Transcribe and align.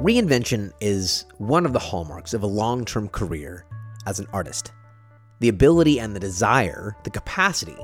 Reinvention 0.00 0.70
is 0.80 1.24
one 1.38 1.66
of 1.66 1.72
the 1.72 1.80
hallmarks 1.80 2.32
of 2.32 2.44
a 2.44 2.46
long 2.46 2.84
term 2.84 3.08
career 3.08 3.64
as 4.06 4.20
an 4.20 4.28
artist. 4.32 4.70
The 5.40 5.48
ability 5.48 5.98
and 5.98 6.14
the 6.14 6.20
desire, 6.20 6.94
the 7.02 7.10
capacity, 7.10 7.76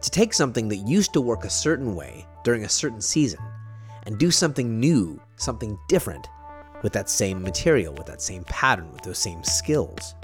to 0.00 0.10
take 0.10 0.32
something 0.32 0.68
that 0.68 0.86
used 0.86 1.12
to 1.12 1.20
work 1.20 1.42
a 1.42 1.50
certain 1.50 1.96
way 1.96 2.24
during 2.44 2.64
a 2.64 2.68
certain 2.68 3.00
season 3.00 3.40
and 4.04 4.16
do 4.16 4.30
something 4.30 4.78
new, 4.78 5.20
something 5.34 5.76
different 5.88 6.28
with 6.84 6.92
that 6.92 7.10
same 7.10 7.42
material, 7.42 7.94
with 7.94 8.06
that 8.06 8.22
same 8.22 8.44
pattern, 8.44 8.92
with 8.92 9.02
those 9.02 9.18
same 9.18 9.42
skills. 9.42 10.14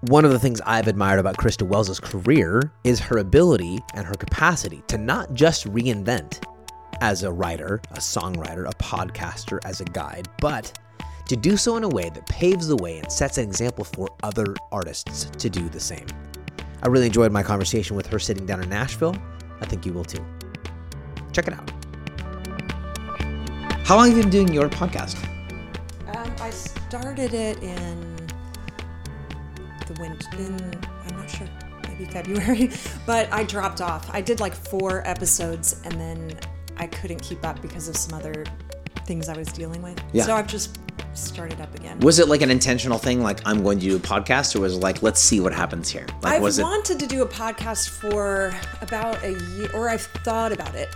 One 0.00 0.24
of 0.24 0.32
the 0.32 0.38
things 0.40 0.60
I've 0.62 0.88
admired 0.88 1.20
about 1.20 1.36
Christa 1.36 1.62
Wells' 1.62 2.00
career 2.00 2.72
is 2.82 2.98
her 2.98 3.18
ability 3.18 3.78
and 3.94 4.04
her 4.04 4.14
capacity 4.14 4.82
to 4.88 4.98
not 4.98 5.32
just 5.32 5.64
reinvent 5.66 6.44
as 7.02 7.24
a 7.24 7.32
writer, 7.32 7.80
a 7.90 7.98
songwriter, 7.98 8.68
a 8.68 8.72
podcaster, 8.74 9.58
as 9.64 9.80
a 9.80 9.84
guide, 9.86 10.28
but 10.40 10.72
to 11.26 11.34
do 11.34 11.56
so 11.56 11.76
in 11.76 11.82
a 11.82 11.88
way 11.88 12.08
that 12.10 12.24
paves 12.28 12.68
the 12.68 12.76
way 12.76 12.98
and 12.98 13.10
sets 13.10 13.38
an 13.38 13.44
example 13.44 13.82
for 13.82 14.08
other 14.22 14.54
artists 14.70 15.24
to 15.24 15.50
do 15.50 15.68
the 15.68 15.80
same. 15.80 16.06
I 16.80 16.86
really 16.86 17.06
enjoyed 17.06 17.32
my 17.32 17.42
conversation 17.42 17.96
with 17.96 18.06
her 18.06 18.20
sitting 18.20 18.46
down 18.46 18.62
in 18.62 18.68
Nashville. 18.68 19.16
I 19.60 19.66
think 19.66 19.84
you 19.84 19.92
will 19.92 20.04
too. 20.04 20.24
Check 21.32 21.48
it 21.48 21.54
out. 21.54 21.72
How 23.84 23.96
long 23.96 24.06
have 24.06 24.16
you 24.16 24.22
been 24.22 24.30
doing 24.30 24.52
your 24.54 24.68
podcast? 24.68 25.16
Um, 26.14 26.32
I 26.40 26.50
started 26.50 27.34
it 27.34 27.60
in 27.64 28.16
the 29.88 30.00
winter. 30.00 30.28
In 30.38 30.80
I'm 31.08 31.16
not 31.16 31.28
sure, 31.28 31.48
maybe 31.88 32.04
February, 32.04 32.70
but 33.06 33.32
I 33.32 33.42
dropped 33.42 33.80
off. 33.80 34.08
I 34.14 34.20
did 34.20 34.38
like 34.38 34.54
four 34.54 35.04
episodes, 35.04 35.80
and 35.84 36.00
then 36.00 36.38
I 36.76 36.86
couldn't 36.86 37.20
keep 37.22 37.44
up 37.44 37.60
because 37.62 37.88
of 37.88 37.96
some 37.96 38.18
other 38.18 38.44
things 39.04 39.28
I 39.28 39.36
was 39.36 39.48
dealing 39.48 39.82
with. 39.82 40.00
Yeah. 40.12 40.24
So 40.24 40.34
I've 40.34 40.46
just 40.46 40.78
started 41.14 41.60
up 41.60 41.74
again. 41.74 41.98
Was 42.00 42.18
it 42.18 42.28
like 42.28 42.42
an 42.42 42.50
intentional 42.50 42.98
thing, 42.98 43.22
like 43.22 43.40
I'm 43.44 43.62
going 43.62 43.78
to 43.80 43.86
do 43.86 43.96
a 43.96 44.00
podcast, 44.00 44.56
or 44.56 44.60
was 44.60 44.74
it 44.76 44.80
like 44.80 45.02
let's 45.02 45.20
see 45.20 45.40
what 45.40 45.52
happens 45.52 45.88
here? 45.88 46.06
Like, 46.22 46.34
I've 46.34 46.42
was 46.42 46.58
it? 46.58 46.62
wanted 46.62 46.98
to 47.00 47.06
do 47.06 47.22
a 47.22 47.26
podcast 47.28 47.88
for 47.90 48.54
about 48.80 49.22
a 49.22 49.32
year, 49.32 49.70
or 49.74 49.88
I've 49.88 50.02
thought 50.02 50.52
about 50.52 50.74
it, 50.74 50.88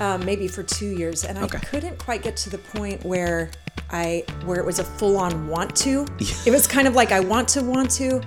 um, 0.00 0.24
maybe 0.24 0.48
for 0.48 0.62
two 0.62 0.88
years, 0.88 1.24
and 1.24 1.38
I 1.38 1.46
couldn't 1.48 1.98
quite 1.98 2.22
get 2.22 2.36
to 2.38 2.50
the 2.50 2.58
point 2.58 3.04
where 3.04 3.50
I 3.90 4.24
where 4.44 4.58
it 4.58 4.66
was 4.66 4.78
a 4.78 4.84
full 4.84 5.16
on 5.16 5.48
want 5.48 5.74
to. 5.76 6.06
It 6.46 6.50
was 6.50 6.66
kind 6.66 6.86
of 6.86 6.94
like 6.94 7.12
I 7.12 7.20
want 7.20 7.48
to 7.50 7.62
want 7.62 7.90
to, 7.92 8.16
oh, 8.18 8.22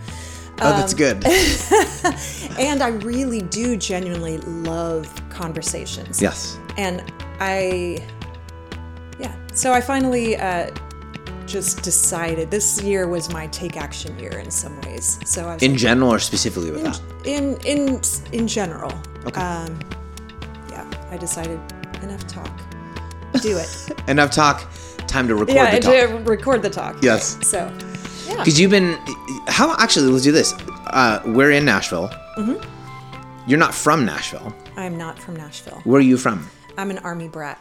that's 0.57 0.93
good. 0.93 1.23
and 2.59 2.81
I 2.81 2.89
really 2.89 3.41
do 3.41 3.77
genuinely 3.77 4.39
love 4.39 5.09
conversations. 5.29 6.21
yes. 6.21 6.57
And 6.79 7.03
I, 7.41 8.01
yeah. 9.19 9.35
So 9.53 9.73
I 9.73 9.81
finally 9.81 10.37
uh, 10.37 10.71
just 11.45 11.83
decided 11.83 12.49
this 12.51 12.81
year 12.81 13.07
was 13.07 13.31
my 13.33 13.47
take 13.47 13.75
action 13.75 14.17
year 14.17 14.37
in 14.39 14.49
some 14.49 14.79
ways. 14.81 15.19
So 15.25 15.47
I 15.49 15.53
was 15.55 15.63
In 15.63 15.75
general, 15.75 16.13
or 16.13 16.19
specifically 16.19 16.71
with 16.71 16.83
that? 16.83 17.01
in 17.25 17.57
in 17.65 18.01
in 18.31 18.47
general. 18.47 18.93
Okay. 19.25 19.41
Um, 19.41 19.77
yeah, 20.69 20.89
I 21.11 21.17
decided 21.17 21.59
enough 22.01 22.25
talk. 22.27 22.51
Do 23.41 23.57
it. 23.57 23.69
Enough 24.07 24.31
talk. 24.31 24.67
Time 25.05 25.27
to 25.27 25.35
record 25.35 25.55
yeah, 25.55 25.75
the 25.75 25.79
talk. 25.79 25.93
Yeah, 25.93 26.07
to 26.07 26.17
record 26.17 26.63
the 26.63 26.69
talk. 26.69 26.97
Yes. 27.03 27.37
So, 27.47 27.71
yeah. 28.27 28.37
Because 28.37 28.59
you've 28.59 28.71
been, 28.71 28.97
how 29.47 29.75
actually? 29.77 30.07
Let's 30.07 30.23
do 30.23 30.31
this. 30.31 30.53
Uh, 30.87 31.21
we're 31.27 31.51
in 31.51 31.63
Nashville. 31.63 32.09
Mm-hmm. 32.37 32.57
You're 33.47 33.59
not 33.59 33.75
from 33.75 34.03
Nashville. 34.03 34.51
I'm 34.77 34.97
not 34.97 35.19
from 35.19 35.35
Nashville. 35.35 35.79
Where 35.83 35.99
are 35.99 36.03
you 36.03 36.17
from? 36.17 36.49
I'm 36.79 36.89
an 36.91 36.99
army 36.99 37.27
brat 37.27 37.59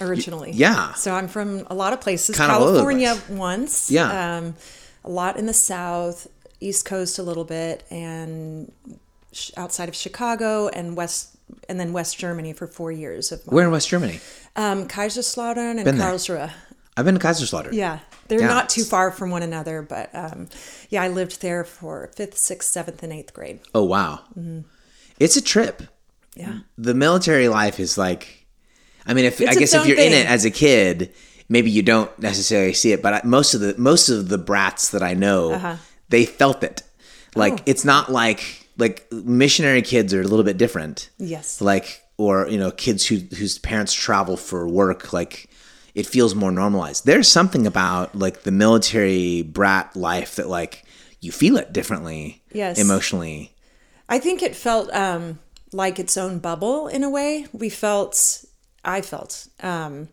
originally. 0.00 0.50
yeah. 0.52 0.92
So 0.94 1.14
I'm 1.14 1.28
from 1.28 1.66
a 1.70 1.74
lot 1.74 1.92
of 1.92 2.00
places. 2.00 2.36
Kinda 2.36 2.54
all 2.54 2.62
over 2.62 2.72
the 2.72 2.78
California 2.78 3.14
place. 3.14 3.28
once. 3.38 3.90
Yeah. 3.90 4.36
Um, 4.38 4.54
a 5.04 5.10
lot 5.10 5.36
in 5.36 5.46
the 5.46 5.52
South, 5.54 6.26
East 6.60 6.84
Coast 6.86 7.18
a 7.18 7.22
little 7.22 7.44
bit, 7.44 7.84
and 7.90 8.72
sh- 9.32 9.50
outside 9.56 9.88
of 9.88 9.94
Chicago 9.94 10.68
and 10.68 10.96
West, 10.96 11.36
and 11.68 11.78
then 11.78 11.92
West 11.92 12.18
Germany 12.18 12.52
for 12.54 12.66
four 12.66 12.90
years 12.90 13.30
of 13.32 13.42
Where 13.44 13.66
in 13.66 13.70
West 13.70 13.88
Germany? 13.88 14.20
um, 14.56 14.88
Kaiserslautern 14.88 15.76
and 15.76 15.84
Been 15.84 15.98
there. 15.98 16.10
Karlsruhe. 16.12 16.50
I've 16.96 17.04
been 17.04 17.18
to 17.18 17.20
Kaiserslautern. 17.26 17.72
Yeah, 17.74 17.98
they're 18.28 18.40
Yeah. 18.40 18.46
not 18.48 18.68
too 18.70 18.84
far 18.84 19.10
from 19.10 19.30
one 19.30 19.42
another, 19.42 19.82
but 19.82 20.08
um, 20.14 20.48
yeah, 20.90 21.02
I 21.02 21.08
lived 21.08 21.42
there 21.42 21.64
for 21.64 22.10
fifth, 22.16 22.38
sixth, 22.38 22.70
seventh, 22.70 23.02
and 23.02 23.12
eighth 23.12 23.34
grade. 23.34 23.60
Oh 23.74 23.84
wow. 23.84 24.20
It's 25.20 25.36
a 25.36 25.42
trip. 25.42 25.82
Yeah. 26.34 26.60
The 26.78 26.94
military 26.94 27.48
life 27.48 27.78
is 27.78 27.98
like, 27.98 28.43
I 29.06 29.14
mean, 29.14 29.24
if 29.24 29.40
I 29.40 29.54
guess 29.54 29.74
if 29.74 29.86
you're 29.86 29.98
in 29.98 30.12
it 30.12 30.26
as 30.26 30.44
a 30.44 30.50
kid, 30.50 31.12
maybe 31.48 31.70
you 31.70 31.82
don't 31.82 32.10
necessarily 32.18 32.72
see 32.74 32.92
it. 32.92 33.02
But 33.02 33.14
I, 33.14 33.20
most 33.24 33.54
of 33.54 33.60
the 33.60 33.74
most 33.78 34.08
of 34.08 34.28
the 34.28 34.38
brats 34.38 34.90
that 34.90 35.02
I 35.02 35.14
know, 35.14 35.52
Uh-huh. 35.52 35.76
they 36.08 36.24
felt 36.24 36.62
it. 36.62 36.82
Like 37.36 37.52
Oh. 37.60 37.62
it's 37.66 37.84
not 37.84 38.10
like 38.10 38.68
like 38.78 39.06
missionary 39.12 39.82
kids 39.82 40.12
are 40.14 40.20
a 40.20 40.26
little 40.26 40.44
bit 40.44 40.56
different. 40.58 41.10
Yes. 41.18 41.60
Like 41.60 42.00
or 42.16 42.48
you 42.48 42.58
know 42.58 42.70
kids 42.70 43.06
who 43.06 43.16
whose 43.36 43.58
parents 43.58 43.92
travel 43.92 44.36
for 44.36 44.66
work 44.68 45.12
like. 45.12 45.48
It 45.94 46.08
feels 46.08 46.34
more 46.34 46.50
normalized. 46.50 47.06
There's 47.06 47.28
something 47.28 47.68
about 47.68 48.16
like 48.16 48.42
the 48.42 48.50
military 48.50 49.42
brat 49.42 49.94
life 49.94 50.34
that 50.34 50.48
like 50.48 50.82
you 51.20 51.30
feel 51.30 51.56
it 51.56 51.72
differently 51.72 52.42
Yes. 52.52 52.80
emotionally. 52.80 53.54
I 54.08 54.18
think 54.18 54.42
it 54.42 54.56
felt 54.56 54.92
um, 54.92 55.38
like 55.72 56.00
its 56.00 56.16
own 56.16 56.40
bubble 56.40 56.88
in 56.88 57.04
a 57.04 57.08
way. 57.10 57.46
We 57.52 57.68
felt, 57.68 58.44
I 58.84 59.00
felt, 59.00 59.48
um, 59.62 60.08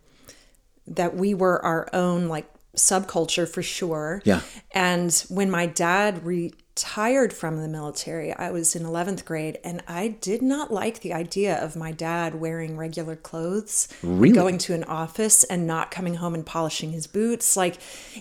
that 0.87 1.15
we 1.15 1.33
were 1.33 1.63
our 1.63 1.87
own 1.93 2.27
like 2.27 2.47
subculture 2.75 3.47
for 3.47 3.61
sure. 3.61 4.21
Yeah. 4.25 4.41
And 4.71 5.13
when 5.29 5.51
my 5.51 5.65
dad 5.65 6.25
retired 6.25 7.33
from 7.33 7.61
the 7.61 7.67
military, 7.67 8.33
I 8.33 8.49
was 8.51 8.75
in 8.75 8.83
11th 8.83 9.25
grade 9.25 9.57
and 9.63 9.83
I 9.87 10.07
did 10.21 10.41
not 10.41 10.71
like 10.71 11.01
the 11.01 11.13
idea 11.13 11.61
of 11.61 11.75
my 11.75 11.91
dad 11.91 12.35
wearing 12.35 12.77
regular 12.77 13.15
clothes, 13.15 13.89
Really? 14.01 14.33
going 14.33 14.57
to 14.59 14.73
an 14.73 14.85
office 14.85 15.43
and 15.43 15.67
not 15.67 15.91
coming 15.91 16.15
home 16.15 16.33
and 16.33 16.45
polishing 16.45 16.91
his 16.91 17.07
boots. 17.07 17.57
Like 17.57 17.77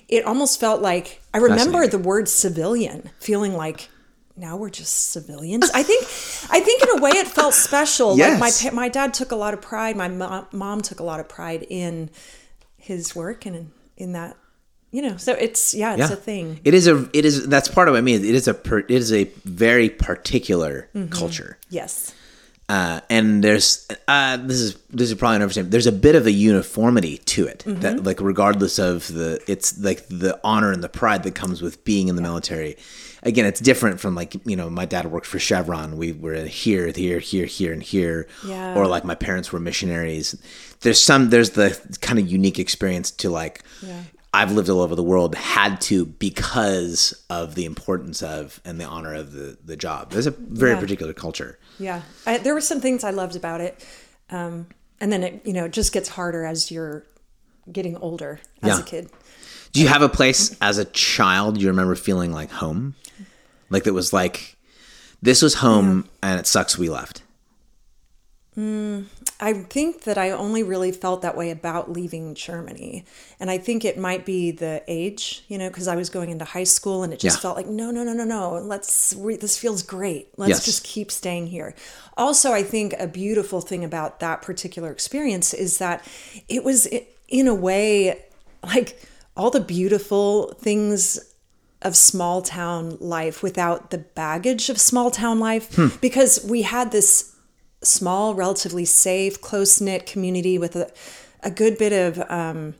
it 0.09 0.25
almost 0.25 0.59
felt 0.61 0.83
like 0.83 1.23
I 1.33 1.39
remember 1.39 1.87
the 1.87 1.99
word 1.99 2.29
civilian 2.29 3.11
feeling 3.21 3.55
like 3.55 3.89
now 4.41 4.57
we're 4.57 4.71
just 4.71 5.11
civilians. 5.13 5.71
I 5.75 5.83
think, 5.83 6.03
I 6.51 6.61
think 6.61 6.83
in 6.83 6.99
a 6.99 7.03
way 7.03 7.11
it 7.11 7.29
felt 7.29 7.55
special. 7.55 8.17
Like 8.17 8.39
my 8.41 8.51
my 8.73 8.89
dad 8.89 9.15
took 9.15 9.31
a 9.33 9.37
lot 9.37 9.55
of 9.55 9.61
pride. 9.61 9.97
My 9.97 10.09
mom, 10.09 10.47
mom 10.53 10.81
took 10.81 10.99
a 11.01 11.05
lot 11.05 11.21
of 11.21 11.29
pride 11.29 11.65
in 11.69 12.11
his 12.77 13.15
work 13.15 13.47
and 13.47 13.55
in, 13.55 13.73
in 13.97 14.13
that, 14.13 14.37
you 14.91 15.03
know. 15.03 15.17
So 15.19 15.33
it's 15.35 15.75
yeah, 15.75 15.95
it's 15.97 16.11
a 16.11 16.17
thing. 16.17 16.61
It 16.65 16.75
is 16.75 16.87
a. 16.89 17.09
It 17.13 17.25
is. 17.25 17.47
That's 17.47 17.69
part 17.69 17.89
of 17.89 17.93
what 17.93 17.99
I 17.99 18.01
mean. 18.01 18.25
It 18.25 18.35
is 18.35 18.49
a. 18.49 18.55
Per, 18.55 18.79
it 18.79 18.91
is 18.91 19.13
a 19.13 19.25
very 19.45 19.89
particular 19.91 20.89
Mm-hmm. 20.95 21.13
culture. 21.13 21.59
Yes. 21.69 22.15
Uh, 22.69 23.01
and 23.11 23.43
there's. 23.45 23.87
Uh, 24.09 24.37
this 24.39 24.61
is. 24.61 24.77
This 24.91 25.11
is 25.11 25.17
probably 25.19 25.37
an 25.37 25.43
overstatement. 25.43 25.73
There's 25.73 25.87
a 25.89 25.93
bit 25.93 26.15
of 26.15 26.27
a 26.27 26.33
uniformity 26.33 27.19
to 27.19 27.47
it. 27.47 27.65
Mm-hmm. 27.67 27.81
That 27.81 28.05
like 28.05 28.21
regardless 28.21 28.79
of 28.79 29.07
the. 29.13 29.41
It's 29.47 29.79
like 29.79 30.07
the 30.09 30.41
honor 30.43 30.73
and 30.73 30.83
the 30.83 30.89
pride 30.89 31.25
that 31.25 31.35
comes 31.35 31.61
with 31.63 31.85
being 31.85 32.09
in 32.09 32.17
the 32.17 32.23
military. 32.23 32.77
Again, 33.23 33.45
it's 33.45 33.61
different 33.61 34.01
from 34.01 34.15
like 34.15 34.35
you 34.47 34.57
know 34.57 34.71
my 34.71 34.87
dad 34.87 35.07
worked 35.11 35.27
for 35.27 35.39
Chevron. 35.39 35.97
We 35.99 36.13
were 36.13 36.45
here, 36.47 36.89
here, 36.89 37.19
here, 37.19 37.47
here, 37.47 37.73
and 37.73 37.83
here. 37.83 38.27
Yeah. 38.47 38.75
Or 38.75 38.87
like 38.87 39.05
my 39.05 39.15
parents 39.15 39.53
were 39.53 39.61
missionaries. 39.61 40.41
There's 40.81 41.01
some. 41.03 41.31
There's 41.31 41.51
the 41.51 41.79
kind 42.01 42.19
of 42.19 42.27
unique 42.31 42.59
experience 42.59 43.11
to 43.13 43.31
like. 43.31 43.63
Yeah. 43.83 44.03
I've 44.33 44.53
lived 44.53 44.71
all 44.71 44.81
over 44.81 44.95
the 44.95 45.03
world, 45.03 45.35
had 45.35 45.81
to 45.83 46.07
because 46.07 47.13
of 47.29 47.57
the 47.57 47.65
importance 47.65 48.23
of 48.23 48.61
and 48.65 48.81
the 48.81 48.85
honor 48.85 49.13
of 49.15 49.33
the 49.33 49.59
the 49.65 49.77
job. 49.77 50.13
There's 50.13 50.27
a 50.29 50.31
very 50.31 50.73
Yeah. 50.73 50.81
particular 50.81 51.13
culture. 51.13 51.59
Yeah, 51.81 52.03
I, 52.27 52.39
there 52.39 52.55
were 52.55 52.61
some 52.61 52.81
things 52.81 53.03
I 53.05 53.11
loved 53.11 53.35
about 53.37 53.61
it, 53.61 53.85
um, 54.31 54.67
and 55.01 55.11
then 55.13 55.23
it 55.25 55.43
you 55.45 55.53
know 55.53 55.65
it 55.65 55.73
just 55.73 55.93
gets 55.93 56.09
harder 56.11 56.45
as 56.47 56.71
you're 56.71 57.05
getting 57.73 57.97
older 57.97 58.41
as 58.63 58.77
Yeah. 58.79 58.81
a 58.81 58.83
kid. 58.85 59.11
Do 59.73 59.81
you 59.81 59.89
have 59.89 60.03
a 60.03 60.09
place 60.09 60.57
as 60.61 60.79
a 60.79 60.85
child 60.87 61.61
you 61.61 61.69
remember 61.69 61.95
feeling 61.95 62.33
like 62.33 62.51
home? 62.51 62.95
Like 63.69 63.85
that 63.85 63.93
was 63.95 64.13
like 64.13 64.57
this 65.23 65.43
was 65.43 65.55
home 65.55 66.09
and 66.23 66.41
it 66.41 66.47
sucks 66.47 66.77
we 66.79 66.89
left. 66.89 67.23
Mm, 68.59 69.05
I 69.39 69.53
think 69.53 70.03
that 70.03 70.19
I 70.19 70.33
only 70.33 70.65
really 70.65 70.91
felt 70.91 71.23
that 71.23 71.37
way 71.37 71.51
about 71.51 71.93
leaving 71.93 72.35
Germany. 72.35 73.05
And 73.39 73.49
I 73.49 73.59
think 73.59 73.85
it 73.85 73.97
might 73.97 74.27
be 74.27 74.51
the 74.51 74.83
age, 74.89 75.45
you 75.47 75.57
know, 75.57 75.69
because 75.69 75.87
I 75.87 75.95
was 75.95 76.11
going 76.11 76.31
into 76.31 76.45
high 76.45 76.65
school 76.65 77.05
and 77.05 77.13
it 77.13 77.21
just 77.21 77.37
Yeah. 77.37 77.41
felt 77.41 77.57
like, 77.57 77.69
no, 77.69 77.93
no, 77.93 78.03
no, 78.03 78.13
no, 78.13 78.25
no. 78.25 78.55
Let's, 78.55 79.15
we, 79.15 79.37
this 79.37 79.57
feels 79.57 79.85
great. 79.85 80.31
Let's 80.37 80.51
Yes. 80.51 80.65
just 80.65 80.83
keep 80.85 81.13
staying 81.13 81.47
here. 81.47 81.75
Also, 82.17 82.53
I 82.53 82.65
think 82.65 82.93
a 82.99 83.07
beautiful 83.07 83.61
thing 83.61 83.85
about 83.85 84.19
that 84.19 84.43
particular 84.43 84.91
experience 84.91 85.55
is 85.55 85.79
that 85.79 86.05
it 86.49 86.65
was, 86.65 86.89
in 87.29 87.47
a 87.47 87.55
way, 87.55 88.21
like 88.65 89.01
all 89.41 89.51
the 89.51 89.61
beautiful 89.61 90.53
things 90.61 91.19
of 91.81 91.97
small 91.97 92.43
town 92.43 92.99
life 93.01 93.43
without 93.43 93.91
the 93.91 93.97
baggage 93.99 94.69
of 94.69 94.79
small 94.79 95.11
town 95.11 95.41
life 95.41 95.67
because 96.03 96.45
we 96.45 96.61
had 96.63 96.93
this 96.93 97.35
small, 97.83 98.35
relatively 98.35 98.85
safe, 98.85 99.41
close 99.41 99.81
knit 99.81 100.05
community 100.05 100.59
with 100.59 100.77
a, 100.77 100.91
a 101.43 101.51
good 101.51 101.79
bit 101.79 101.93
of 101.95 102.11
um, 102.31 102.75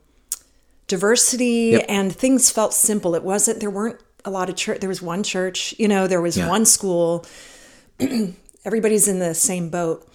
diversity 0.87 1.71
Yep. 1.71 1.85
and 1.89 2.15
things 2.15 2.51
felt 2.51 2.73
simple. 2.75 3.15
It 3.15 3.23
wasn't 3.23 3.59
there 3.59 3.71
weren't 3.71 3.99
a 4.23 4.29
lot 4.29 4.49
of 4.49 4.55
church. 4.55 4.79
There 4.81 4.89
was 4.89 5.01
one 5.01 5.23
church, 5.23 5.73
you 5.79 5.87
know, 5.87 6.05
there 6.05 6.21
was 6.21 6.37
Yeah. 6.37 6.47
one 6.47 6.65
school. 6.65 7.25
Everybody's 8.65 9.07
in 9.07 9.17
the 9.17 9.33
same 9.33 9.69
boat. 9.69 10.07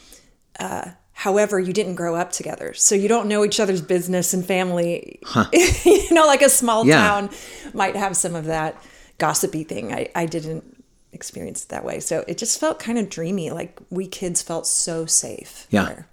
Uh, 0.61 0.91
however, 1.19 1.59
you 1.59 1.73
didn't 1.73 1.95
grow 1.97 2.15
up 2.15 2.31
together, 2.31 2.75
so 2.75 2.95
you 2.95 3.09
don't 3.09 3.27
know 3.27 3.45
each 3.45 3.59
other's 3.59 3.81
business 3.81 4.33
and 4.35 4.45
family. 4.45 5.19
you 5.53 6.13
know, 6.15 6.27
like 6.27 6.43
a 6.43 6.49
small 6.51 6.87
Yeah. 6.87 6.99
town 7.09 7.31
might 7.75 7.97
have 7.97 8.17
some 8.17 8.35
of 8.35 8.45
that 8.45 8.77
gossipy 9.19 9.65
thing. 9.65 9.93
I, 9.93 10.09
I 10.15 10.27
didn't 10.27 10.65
experience 11.13 11.65
it 11.65 11.71
that 11.71 11.85
way, 11.85 12.01
so 12.01 12.23
it 12.29 12.37
just 12.37 12.61
felt 12.61 12.79
kind 12.79 12.99
of 12.99 13.09
dreamy. 13.09 13.51
Like 13.51 13.79
we 13.91 14.07
kids 14.07 14.43
felt 14.43 14.67
so 14.67 15.07
safe. 15.07 15.67
Yeah. 15.71 15.85
there. 15.87 16.09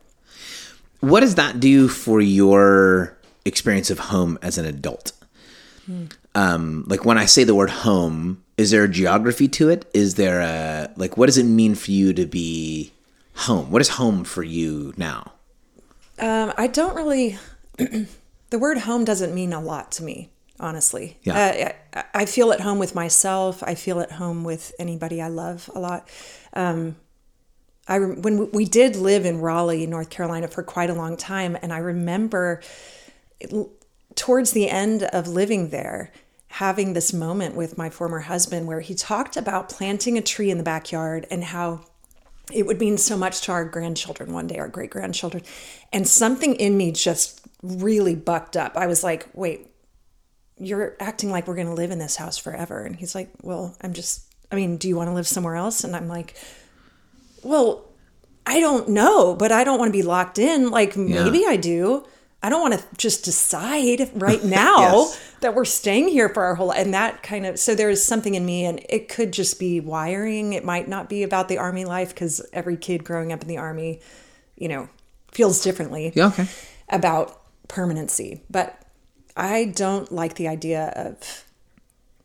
What 1.01 1.19
does 1.19 1.35
that 1.35 1.59
do 1.59 1.89
for 1.89 2.21
your 2.21 3.17
experience 3.43 3.89
of 3.91 3.99
home 3.99 4.39
as 4.41 4.57
an 4.57 4.63
adult? 4.65 5.11
Um, 6.35 6.85
like 6.87 7.03
when 7.03 7.17
I 7.17 7.25
say 7.25 7.43
the 7.43 7.53
word 7.53 7.69
home, 7.69 8.41
is 8.57 8.71
there 8.71 8.85
a 8.85 8.87
geography 8.89 9.49
to 9.49 9.67
it? 9.69 9.85
Is 9.93 10.15
there 10.15 10.39
a 10.39 10.89
like 10.95 11.17
what 11.17 11.25
does 11.25 11.37
it 11.37 11.43
mean 11.45 11.75
for 11.75 11.91
you 11.91 12.13
to 12.13 12.25
be 12.25 12.93
home? 13.35 13.71
What 13.71 13.81
is 13.81 13.89
home 13.89 14.23
for 14.23 14.43
you 14.43 14.93
now? 14.97 15.33
Um, 16.19 16.53
I 16.57 16.67
don't 16.67 16.95
really. 16.95 17.37
the 17.77 18.59
word 18.59 18.79
home 18.79 19.03
doesn't 19.05 19.33
mean 19.33 19.51
a 19.53 19.59
lot 19.61 19.91
to 19.93 20.03
me, 20.03 20.29
honestly. 20.59 21.17
Yeah. 21.23 21.73
Uh, 21.95 21.99
I, 22.13 22.21
I 22.21 22.25
feel 22.25 22.51
at 22.51 22.61
home 22.61 22.79
with 22.79 22.93
myself. 22.95 23.63
I 23.63 23.75
feel 23.75 23.99
at 23.99 24.11
home 24.13 24.43
with 24.43 24.73
anybody 24.79 25.21
I 25.21 25.27
love 25.29 25.69
a 25.73 25.79
lot. 25.79 26.07
Um, 26.53 26.95
I 27.87 27.99
when 27.99 28.37
we- 28.37 28.45
we 28.53 28.65
did 28.65 28.95
live 28.95 29.25
in 29.25 29.41
Raleigh, 29.41 29.87
North 29.87 30.09
Carolina, 30.09 30.47
for 30.47 30.63
quite 30.63 30.89
a 30.89 30.93
long 30.93 31.17
time, 31.17 31.57
and 31.61 31.73
I 31.73 31.79
remember 31.79 32.61
it- 33.39 33.51
towards 34.15 34.51
the 34.51 34.69
end 34.69 35.03
of 35.03 35.27
living 35.27 35.69
there 35.69 36.11
having 36.47 36.93
this 36.93 37.11
moment 37.11 37.55
with 37.55 37.79
my 37.79 37.89
former 37.89 38.19
husband 38.19 38.67
where 38.67 38.79
he 38.81 38.93
talked 38.93 39.35
about 39.35 39.69
planting 39.69 40.19
a 40.19 40.21
tree 40.21 40.51
in 40.51 40.59
the 40.59 40.63
backyard 40.63 41.25
and 41.31 41.43
how 41.45 41.81
it 42.51 42.65
would 42.65 42.79
mean 42.79 42.97
so 42.97 43.17
much 43.17 43.41
to 43.41 43.51
our 43.51 43.65
grandchildren 43.65 44.33
one 44.33 44.47
day, 44.47 44.57
our 44.57 44.67
great 44.67 44.89
grandchildren. 44.89 45.43
And 45.91 46.07
something 46.07 46.55
in 46.55 46.75
me 46.75 46.91
just 46.91 47.41
really 47.61 48.15
bucked 48.15 48.57
up. 48.57 48.75
I 48.75 48.87
was 48.87 49.03
like, 49.03 49.27
wait, 49.33 49.69
you're 50.57 50.95
acting 50.99 51.31
like 51.31 51.47
we're 51.47 51.55
going 51.55 51.67
to 51.67 51.73
live 51.73 51.91
in 51.91 51.99
this 51.99 52.17
house 52.17 52.37
forever. 52.37 52.83
And 52.83 52.95
he's 52.95 53.15
like, 53.15 53.29
well, 53.41 53.75
I'm 53.81 53.93
just, 53.93 54.25
I 54.51 54.55
mean, 54.55 54.77
do 54.77 54.87
you 54.87 54.95
want 54.95 55.09
to 55.09 55.13
live 55.13 55.27
somewhere 55.27 55.55
else? 55.55 55.83
And 55.83 55.95
I'm 55.95 56.07
like, 56.07 56.35
well, 57.43 57.89
I 58.45 58.59
don't 58.59 58.89
know, 58.89 59.35
but 59.35 59.51
I 59.51 59.63
don't 59.63 59.79
want 59.79 59.89
to 59.89 59.97
be 59.97 60.03
locked 60.03 60.37
in. 60.37 60.69
Like, 60.69 60.97
maybe 60.97 61.45
I 61.47 61.55
do. 61.55 62.05
I 62.45 62.49
don't 62.49 62.61
want 62.61 62.73
to 62.73 62.83
just 62.97 63.23
decide 63.23 64.11
right 64.21 64.43
now 64.43 64.77
Yes. 64.79 65.19
that 65.39 65.55
we're 65.55 65.63
staying 65.65 66.09
here 66.09 66.27
for 66.29 66.43
our 66.43 66.55
whole 66.55 66.67
life. 66.67 66.79
and 66.79 66.93
that 66.93 67.23
kind 67.23 67.45
of 67.45 67.57
so 67.57 67.73
there's 67.73 68.03
something 68.03 68.35
in 68.35 68.45
me 68.45 68.65
and 68.65 68.85
it 68.89 69.07
could 69.07 69.31
just 69.31 69.59
be 69.59 69.79
wiring 69.79 70.51
it 70.53 70.65
might 70.65 70.87
not 70.89 71.07
be 71.09 71.23
about 71.23 71.47
the 71.47 71.57
army 71.57 71.85
life 71.85 72.09
because 72.09 72.45
every 72.51 72.75
kid 72.77 73.03
growing 73.05 73.31
up 73.31 73.41
in 73.41 73.47
the 73.47 73.57
army 73.57 74.01
you 74.57 74.67
know 74.67 74.89
feels 75.31 75.63
differently 75.63 76.11
Yeah, 76.15 76.27
okay. 76.27 76.47
about 76.89 77.39
permanency 77.69 78.43
but 78.49 78.77
i 79.37 79.65
don't 79.65 80.11
like 80.11 80.35
the 80.35 80.47
idea 80.49 80.91
of 80.95 81.45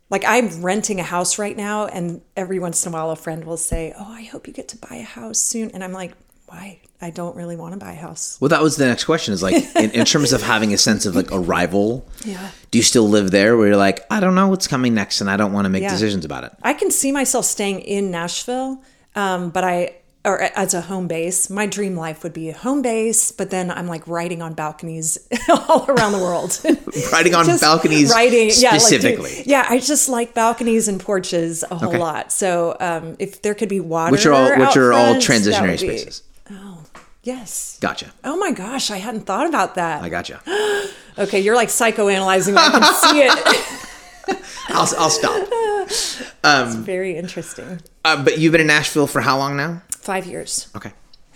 like 0.09 0.23
i'm 0.27 0.61
renting 0.61 0.99
a 0.99 1.03
house 1.03 1.39
right 1.39 1.55
now 1.57 1.85
and 1.87 2.21
every 2.35 2.59
once 2.59 2.85
in 2.85 2.91
a 2.91 2.93
while 2.93 3.09
a 3.11 3.15
friend 3.15 3.45
will 3.45 3.57
say 3.57 3.93
oh 3.97 4.11
i 4.13 4.23
hope 4.23 4.47
you 4.47 4.53
get 4.53 4.67
to 4.69 4.77
buy 4.77 4.97
a 4.97 5.03
house 5.03 5.39
soon 5.39 5.71
and 5.71 5.83
i'm 5.83 5.93
like 5.93 6.11
why 6.49 6.79
i 7.01 7.09
don't 7.09 7.35
really 7.35 7.55
want 7.55 7.73
to 7.73 7.79
buy 7.79 7.91
a 7.93 7.95
house 7.95 8.37
Well, 8.41 8.49
that 8.49 8.61
was 8.61 8.75
the 8.77 8.85
next 8.85 9.05
question. 9.05 9.33
Is 9.33 9.41
like 9.43 9.55
in, 9.75 9.91
in 9.91 10.05
terms 10.05 10.33
of 10.33 10.41
having 10.41 10.73
a 10.73 10.77
sense 10.77 11.05
of 11.05 11.15
like 11.15 11.29
arrival. 11.31 12.05
Yeah. 12.25 12.49
Do 12.71 12.77
you 12.77 12.83
still 12.83 13.07
live 13.07 13.31
there 13.31 13.55
where 13.57 13.67
you're 13.69 13.77
like, 13.77 14.05
I 14.11 14.19
don't 14.19 14.35
know 14.35 14.47
what's 14.49 14.67
coming 14.67 14.93
next, 14.93 15.21
and 15.21 15.29
I 15.29 15.37
don't 15.37 15.53
want 15.53 15.65
to 15.65 15.69
make 15.69 15.83
Yeah. 15.83 15.91
decisions 15.91 16.25
about 16.25 16.43
it? 16.43 16.51
I 16.61 16.73
can 16.73 16.91
see 16.91 17.11
myself 17.11 17.45
staying 17.45 17.79
in 17.81 18.11
Nashville, 18.11 18.83
um, 19.15 19.49
but 19.49 19.63
I 19.63 19.95
or 20.25 20.41
as 20.41 20.73
a 20.73 20.81
home 20.81 21.07
base. 21.07 21.49
My 21.49 21.65
dream 21.65 21.95
life 21.95 22.23
would 22.23 22.33
be 22.33 22.49
a 22.49 22.53
home 22.53 22.81
base, 22.81 23.31
but 23.31 23.49
then 23.49 23.71
I'm 23.71 23.87
like 23.87 24.05
riding 24.05 24.41
on 24.41 24.53
balconies 24.53 25.17
all 25.49 25.85
around 25.87 26.11
the 26.11 26.17
world. 26.19 26.59
Riding 27.13 27.33
on 27.35 27.45
Just 27.45 27.61
balconies 27.61 28.11
riding, 28.11 28.51
yeah, 28.53 28.71
like, 28.71 28.81
specifically. 28.81 29.43
yeah, 29.45 29.65
I 29.69 29.79
just 29.79 30.09
like 30.09 30.33
balconies 30.33 30.89
and 30.89 30.99
porches 30.99 31.63
a 31.63 31.75
whole 31.75 31.89
Okay. 31.89 31.97
lot. 31.97 32.33
So 32.33 32.75
um, 32.81 33.15
if 33.17 33.41
there 33.41 33.55
could 33.55 33.69
be 33.69 33.79
water, 33.79 34.11
Which 34.11 34.25
are 34.25 34.33
all 34.33 34.49
which 34.59 34.75
are 34.75 34.91
all 34.91 35.13
front, 35.13 35.23
transitionary 35.23 35.79
be- 35.79 36.11
spaces. 36.49 36.89
Yes. 37.23 37.77
Gotcha. 37.81 38.11
Oh 38.23 38.37
my 38.37 38.51
gosh, 38.51 38.91
I 38.91 38.97
hadn't 38.97 39.25
thought 39.25 39.47
about 39.47 39.75
that. 39.75 40.01
I 40.01 40.09
gotcha. 40.09 40.41
okay, 41.17 41.39
you're 41.39 41.55
like 41.55 41.69
psychoanalyzing. 41.69 42.55
I 42.57 42.69
can 42.69 42.93
see 42.93 43.21
it. 43.21 43.85
I'll, 44.69 44.87
I'll 44.97 45.09
stop. 45.09 45.47
It's 45.89 46.75
very 46.75 47.17
interesting. 47.17 47.81
Uh, 48.05 48.23
but 48.23 48.37
you've 48.37 48.51
been 48.51 48.61
in 48.61 48.67
Nashville 48.67 49.07
for 49.07 49.21
how 49.21 49.37
long 49.37 49.57
now? 49.57 49.81
Five 49.89 50.25
years. 50.25 50.69
Okay. 50.75 50.93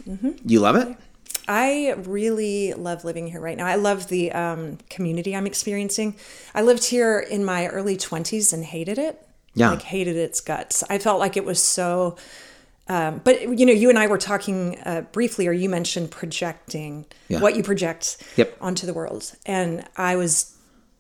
Mm-hmm. 0.07 0.31
You 0.45 0.59
love 0.59 0.75
it? 0.75 0.95
I 1.47 1.95
really 2.03 2.73
love 2.73 3.03
living 3.03 3.27
here 3.27 3.41
right 3.41 3.57
now. 3.57 3.65
I 3.65 3.75
love 3.75 4.07
the 4.07 4.31
um, 4.31 4.77
community 4.89 5.35
I'm 5.35 5.47
experiencing. 5.47 6.15
I 6.55 6.61
lived 6.61 6.85
here 6.85 7.19
in 7.19 7.43
my 7.43 7.67
early 7.67 7.97
20s 7.97 8.53
and 8.53 8.63
hated 8.63 8.97
it. 8.97 9.21
Yeah. 9.53 9.71
Like, 9.71 9.81
hated 9.81 10.15
its 10.15 10.39
guts. 10.39 10.83
I 10.89 10.97
felt 10.99 11.19
like 11.19 11.35
it 11.35 11.45
was 11.45 11.61
so. 11.61 12.15
Um, 12.89 13.21
but, 13.23 13.57
you 13.57 13.65
know, 13.65 13.71
you 13.73 13.89
and 13.89 13.97
I 13.97 14.07
were 14.07 14.17
talking 14.17 14.77
uh, 14.85 15.01
briefly, 15.13 15.47
or 15.47 15.53
you 15.53 15.69
mentioned 15.69 16.11
projecting 16.11 17.05
Yeah. 17.29 17.39
what 17.39 17.55
you 17.55 17.63
project 17.63 18.17
Yep. 18.35 18.57
onto 18.59 18.85
the 18.85 18.93
world. 18.93 19.31
And 19.45 19.85
I 19.95 20.15
was 20.17 20.53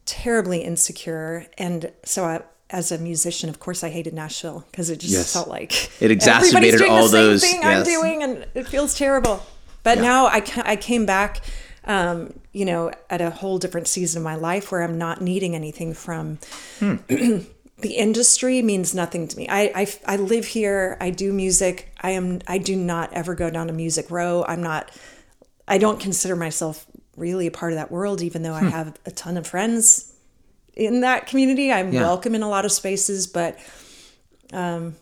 terribly 0.05 0.59
insecure. 0.61 1.45
And 1.57 1.91
so 2.03 2.25
I. 2.25 2.41
As 2.69 2.91
a 2.91 2.97
musician, 2.97 3.49
of 3.49 3.59
course, 3.59 3.83
I 3.83 3.89
hated 3.89 4.15
Nashville 4.15 4.65
because 4.71 4.89
it 4.89 4.97
just 4.99 5.13
Yes. 5.13 5.31
felt 5.33 5.47
like 5.47 5.91
It 6.01 6.09
exacerbated 6.09 6.81
all 6.81 7.07
those- 7.07 7.41
thing 7.43 7.59
yes. 7.61 7.65
I'm 7.65 7.83
doing, 7.83 8.23
and 8.23 8.47
it 8.55 8.67
feels 8.67 8.95
terrible. 8.95 9.45
But 9.83 9.99
now 9.99 10.25
I, 10.25 10.39
ca- 10.41 10.63
I 10.65 10.75
came 10.75 11.05
back, 11.05 11.41
um, 11.85 12.33
you 12.51 12.65
know, 12.65 12.89
at 13.11 13.21
a 13.21 13.29
whole 13.29 13.59
different 13.59 13.87
season 13.87 14.21
of 14.21 14.23
my 14.23 14.33
life 14.33 14.71
where 14.71 14.81
I'm 14.81 14.97
not 14.97 15.21
needing 15.21 15.53
anything 15.53 15.93
from 15.93 16.39
the 17.83 17.93
industry 17.95 18.61
means 18.63 18.95
nothing 18.95 19.27
to 19.27 19.37
me. 19.37 19.47
I, 19.47 19.71
I, 19.75 19.87
I 20.07 20.15
live 20.15 20.45
here. 20.45 20.97
I 20.99 21.11
do 21.11 21.31
music. 21.31 21.93
I 22.01 22.11
am. 22.11 22.39
I 22.47 22.57
do 22.57 22.75
not 22.75 23.13
ever 23.13 23.35
go 23.35 23.49
down 23.51 23.69
a 23.69 23.73
Music 23.73 24.09
Row. 24.09 24.43
I'm 24.47 24.63
not. 24.63 24.89
I 25.67 25.77
don't 25.77 25.99
consider 25.99 26.35
myself 26.35 26.85
really 27.15 27.45
a 27.45 27.51
part 27.51 27.71
of 27.73 27.77
that 27.77 27.91
world, 27.91 28.21
even 28.23 28.41
though 28.41 28.53
I 28.53 28.63
have 28.63 28.97
a 29.05 29.11
ton 29.11 29.37
of 29.37 29.45
friends 29.45 30.11
in 30.73 31.01
that 31.01 31.27
community. 31.27 31.71
I'm 31.71 31.93
Yeah. 31.93 32.01
welcome 32.01 32.33
in 32.33 32.41
a 32.41 32.49
lot 32.49 32.65
of 32.65 32.71
spaces, 32.71 33.27
but 33.27 33.59
um, 34.51 34.95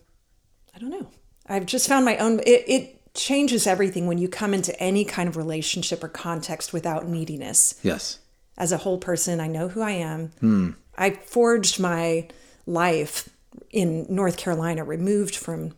I 0.75 0.79
don't 0.79 0.89
know. 0.89 1.07
I've 1.47 1.65
just 1.65 1.88
found 1.88 2.03
my 2.05 2.17
own. 2.17 2.39
It, 2.41 2.63
it 2.67 3.13
changes 3.13 3.67
everything 3.67 4.07
when 4.07 4.17
you 4.17 4.27
come 4.27 4.53
into 4.53 4.77
any 4.81 5.05
kind 5.05 5.29
of 5.29 5.38
relationship 5.38 6.03
or 6.03 6.07
context 6.09 6.73
without 6.73 7.07
neediness. 7.07 7.79
Yes. 7.83 8.19
As 8.57 8.71
a 8.71 8.77
whole 8.77 8.97
person, 8.97 9.39
I 9.39 9.47
know 9.47 9.67
who 9.69 9.81
I 9.81 9.91
am. 9.91 10.75
I 10.97 11.11
forged 11.11 11.79
my 11.79 12.27
life 12.65 13.30
in 13.70 14.06
North 14.10 14.38
Carolina, 14.38 14.84
removed 14.84 15.36
from 15.36 15.74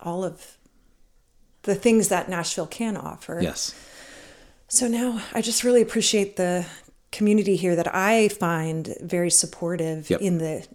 all 0.00 0.24
of 0.24 0.56
the 1.62 1.74
things 1.74 2.08
that 2.08 2.28
Nashville 2.28 2.66
can 2.66 2.96
offer. 2.96 3.40
Yes. 3.42 3.74
So 4.68 4.86
now 4.86 5.20
I 5.32 5.40
just 5.42 5.64
really 5.64 5.82
appreciate 5.82 6.36
the 6.36 6.66
community 7.10 7.56
here 7.56 7.74
that 7.74 7.94
I 7.94 8.28
find 8.28 8.94
very 9.00 9.30
supportive 9.30 10.10
Yep. 10.10 10.20
in 10.20 10.38
the, 10.38 10.66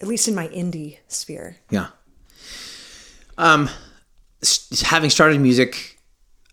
at 0.00 0.08
least 0.08 0.28
in 0.28 0.34
my 0.34 0.48
indie 0.48 0.98
sphere. 1.08 1.56
Yeah. 1.70 1.88
Um, 3.36 3.68
having 4.82 5.10
started 5.10 5.40
music, 5.40 5.98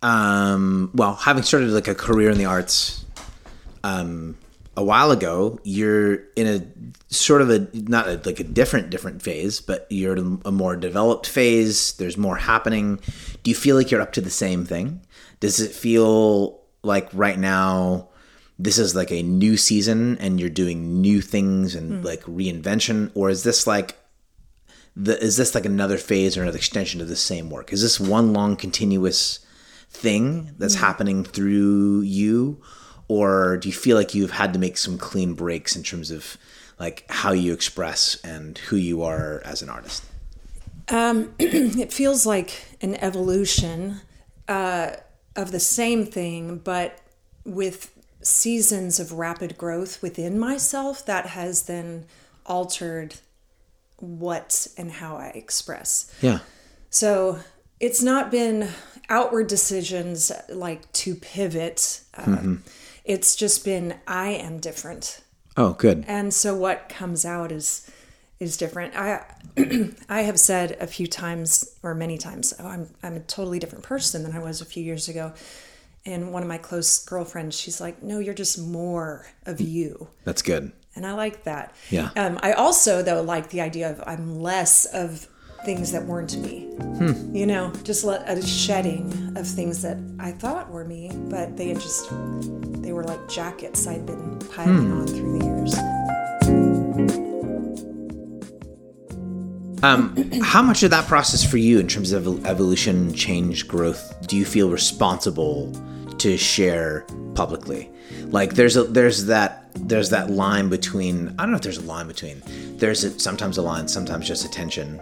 um, 0.01 0.91
well, 0.93 1.15
having 1.15 1.43
started 1.43 1.69
like 1.69 1.87
a 1.87 1.95
career 1.95 2.29
in 2.29 2.37
the 2.37 2.45
arts, 2.45 3.05
um, 3.83 4.37
a 4.77 4.83
while 4.83 5.11
ago, 5.11 5.59
you're 5.63 6.15
in 6.35 6.47
a 6.47 7.13
sort 7.13 7.41
of 7.41 7.49
a 7.49 7.67
not 7.73 8.07
a, 8.07 8.21
like 8.23 8.39
a 8.39 8.45
different 8.45 8.89
different 8.89 9.21
phase, 9.21 9.59
but 9.59 9.85
you're 9.89 10.15
in 10.15 10.41
a 10.45 10.51
more 10.51 10.75
developed 10.75 11.27
phase. 11.27 11.93
There's 11.93 12.17
more 12.17 12.37
happening. 12.37 12.99
Do 13.43 13.51
you 13.51 13.55
feel 13.55 13.75
like 13.75 13.91
you're 13.91 14.01
up 14.01 14.13
to 14.13 14.21
the 14.21 14.29
same 14.29 14.65
thing? 14.65 15.01
Does 15.39 15.59
it 15.59 15.71
feel 15.71 16.61
like 16.83 17.09
right 17.13 17.37
now? 17.37 18.07
This 18.59 18.77
is 18.77 18.95
like 18.95 19.11
a 19.11 19.23
new 19.23 19.57
season 19.57 20.19
and 20.19 20.39
you're 20.39 20.49
doing 20.49 21.01
new 21.01 21.19
things 21.19 21.73
and 21.73 21.99
hmm. 21.99 22.05
like 22.05 22.21
reinvention, 22.25 23.09
or 23.15 23.31
is 23.31 23.43
this 23.43 23.65
like 23.65 23.97
the, 24.95 25.19
is 25.19 25.35
this 25.35 25.55
like 25.55 25.65
another 25.65 25.97
phase 25.97 26.37
or 26.37 26.43
another 26.43 26.59
extension 26.59 27.01
of 27.01 27.07
the 27.07 27.15
same 27.15 27.49
work? 27.49 27.73
Is 27.73 27.81
this 27.81 27.99
one 27.99 28.33
long 28.33 28.55
continuous 28.55 29.39
thing 29.89 30.53
that's 30.59 30.75
hmm. 30.75 30.81
happening 30.81 31.23
through 31.23 32.01
you, 32.01 32.61
or 33.11 33.57
do 33.57 33.67
you 33.67 33.73
feel 33.73 33.97
like 33.97 34.15
you've 34.15 34.31
had 34.31 34.53
to 34.53 34.59
make 34.59 34.77
some 34.77 34.97
clean 34.97 35.33
breaks 35.33 35.75
in 35.75 35.83
terms 35.83 36.11
of 36.11 36.37
like 36.79 37.05
how 37.09 37.33
you 37.33 37.51
express 37.51 38.15
and 38.23 38.57
who 38.57 38.77
you 38.77 39.03
are 39.03 39.41
as 39.43 39.61
an 39.61 39.67
artist? 39.67 40.05
it 41.39 41.91
feels 41.91 42.25
like 42.25 42.77
an 42.79 42.95
evolution 42.95 43.99
uh, 44.47 44.91
of 45.35 45.51
the 45.51 45.59
same 45.59 46.05
thing, 46.05 46.59
but 46.59 46.99
with 47.43 47.91
seasons 48.21 48.97
of 48.97 49.11
rapid 49.11 49.57
growth 49.57 50.01
within 50.01 50.39
myself 50.39 51.05
that 51.05 51.25
has 51.25 51.63
then 51.63 52.05
altered 52.45 53.15
what 53.97 54.67
and 54.77 54.89
how 54.89 55.17
I 55.17 55.33
express. 55.35 56.09
Yeah. 56.21 56.39
So 56.89 57.39
it's 57.81 58.01
not 58.01 58.31
been 58.31 58.69
outward 59.09 59.47
decisions 59.47 60.31
like 60.47 60.89
to 60.93 61.15
pivot. 61.15 61.99
Um, 62.13 62.63
It's 63.05 63.35
just 63.35 63.65
been 63.65 63.95
I 64.07 64.29
am 64.29 64.59
different, 64.59 65.21
Oh, 65.57 65.73
good. 65.73 66.05
and 66.07 66.33
so 66.33 66.55
what 66.55 66.89
comes 66.89 67.25
out 67.25 67.51
is 67.51 67.89
is 68.39 68.57
different. 68.57 68.95
I 68.95 69.23
I 70.09 70.21
have 70.21 70.39
said 70.39 70.77
a 70.79 70.87
few 70.87 71.07
times 71.07 71.75
or 71.83 71.93
many 71.93 72.17
times, 72.17 72.53
oh, 72.59 72.67
I'm 72.67 72.89
I'm 73.03 73.15
a 73.15 73.19
totally 73.21 73.59
different 73.59 73.83
person 73.83 74.23
than 74.23 74.33
I 74.35 74.39
was 74.39 74.61
a 74.61 74.65
few 74.65 74.83
years 74.83 75.07
ago. 75.09 75.33
And 76.05 76.33
one 76.33 76.41
of 76.41 76.47
my 76.49 76.57
close 76.57 77.05
girlfriends, 77.05 77.59
she's 77.59 77.79
like, 77.79 78.01
"No, 78.01 78.17
you're 78.19 78.33
just 78.33 78.57
more 78.59 79.27
of 79.45 79.61
you." 79.61 80.07
That's 80.23 80.41
good. 80.41 80.71
and 80.95 81.05
I 81.05 81.13
like 81.13 81.43
that. 81.43 81.73
Yeah. 81.89 82.09
Um, 82.15 82.39
I 82.41 82.53
also 82.53 83.01
though 83.03 83.21
like 83.21 83.49
the 83.49 83.61
idea 83.61 83.89
of 83.91 84.01
I'm 84.07 84.39
less 84.41 84.85
of 84.85 85.27
things 85.65 85.91
that 85.91 86.05
weren't 86.05 86.37
me. 86.37 86.69
You 87.31 87.45
know, 87.45 87.71
just 87.83 88.03
let, 88.03 88.27
a 88.29 88.41
shedding 88.45 89.33
of 89.35 89.47
things 89.47 89.81
that 89.81 89.97
I 90.19 90.31
thought 90.31 90.69
were 90.69 90.85
me, 90.85 91.11
but 91.29 91.57
they 91.57 91.69
had 91.69 91.79
just 91.79 92.09
they 92.81 92.91
were 92.91 93.03
like 93.03 93.27
jackets 93.29 93.87
I'd 93.87 94.05
been 94.05 94.39
piling 94.53 94.91
on 94.91 95.07
through 95.07 95.39
the 95.39 95.45
years. 95.45 95.75
Um, 99.83 100.15
How 100.43 100.61
much 100.61 100.83
of 100.83 100.91
that 100.91 101.07
process 101.07 101.43
for 101.43 101.57
you, 101.57 101.79
in 101.79 101.87
terms 101.87 102.11
of 102.11 102.45
evolution, 102.45 103.13
change, 103.15 103.67
growth, 103.67 104.13
do 104.27 104.37
you 104.37 104.45
feel 104.45 104.69
responsible 104.69 105.73
to 106.19 106.37
share 106.37 107.05
publicly? 107.33 107.89
Like, 108.31 108.55
there's 108.55 108.77
a 108.77 108.83
there's 108.83 109.25
that 109.25 109.61
there's 109.75 110.09
that 110.09 110.29
line 110.29 110.69
between 110.69 111.29
I 111.37 111.43
don't 111.43 111.51
know 111.51 111.57
if 111.57 111.63
there's 111.63 111.77
a 111.77 111.81
line 111.81 112.07
between 112.07 112.41
there's 112.77 113.03
a, 113.03 113.19
sometimes 113.19 113.57
a 113.57 113.61
line, 113.61 113.87
sometimes 113.87 114.27
just 114.27 114.45
a 114.45 114.49
tension 114.49 115.01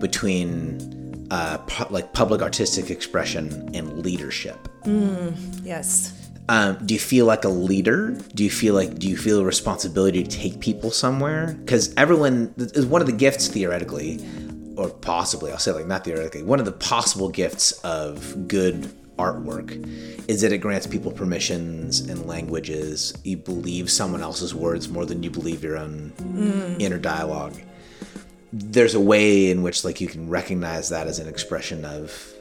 between 0.00 1.26
uh, 1.30 1.58
pu- 1.58 1.92
like 1.92 2.12
public 2.12 2.42
artistic 2.42 2.90
expression 2.90 3.70
and 3.74 4.04
leadership. 4.04 4.68
Mm. 4.84 5.34
Yes. 5.64 6.18
Um, 6.48 6.78
do 6.84 6.92
you 6.92 7.00
feel 7.00 7.24
like 7.24 7.44
a 7.44 7.48
leader? 7.48 8.10
Do 8.34 8.44
you 8.44 8.50
feel 8.50 8.74
like 8.74 8.98
do 8.98 9.08
you 9.08 9.16
feel 9.16 9.40
a 9.40 9.44
responsibility 9.44 10.22
to 10.22 10.30
take 10.30 10.60
people 10.60 10.90
somewhere? 10.90 11.56
Because 11.60 11.94
everyone 11.96 12.52
is 12.58 12.84
one 12.84 13.00
of 13.00 13.06
the 13.06 13.12
gifts 13.12 13.48
theoretically, 13.48 14.20
or 14.76 14.90
possibly 14.90 15.52
I'll 15.52 15.58
say 15.58 15.72
like 15.72 15.86
not 15.86 16.04
theoretically. 16.04 16.42
One 16.42 16.58
of 16.58 16.66
the 16.66 16.72
possible 16.72 17.28
gifts 17.28 17.72
of 17.82 18.48
good 18.48 18.92
artwork 19.18 19.70
is 20.28 20.40
that 20.40 20.52
it 20.52 20.58
grants 20.58 20.86
people 20.86 21.10
permissions 21.10 22.00
and 22.00 22.26
languages. 22.26 23.14
You 23.24 23.36
believe 23.36 23.90
someone 23.90 24.22
else's 24.22 24.54
words 24.54 24.88
more 24.88 25.04
than 25.06 25.22
you 25.22 25.30
believe 25.30 25.62
your 25.62 25.76
own 25.76 26.12
mm. 26.16 26.80
inner 26.80 26.98
dialogue. 26.98 27.54
There's 28.52 28.94
a 28.94 29.00
way 29.00 29.50
in 29.50 29.62
which 29.62 29.84
like 29.84 30.00
you 30.00 30.08
can 30.08 30.28
recognize 30.28 30.90
that 30.90 31.06
as 31.06 31.18
an 31.18 31.28
expression 31.28 31.84
of 31.84 32.34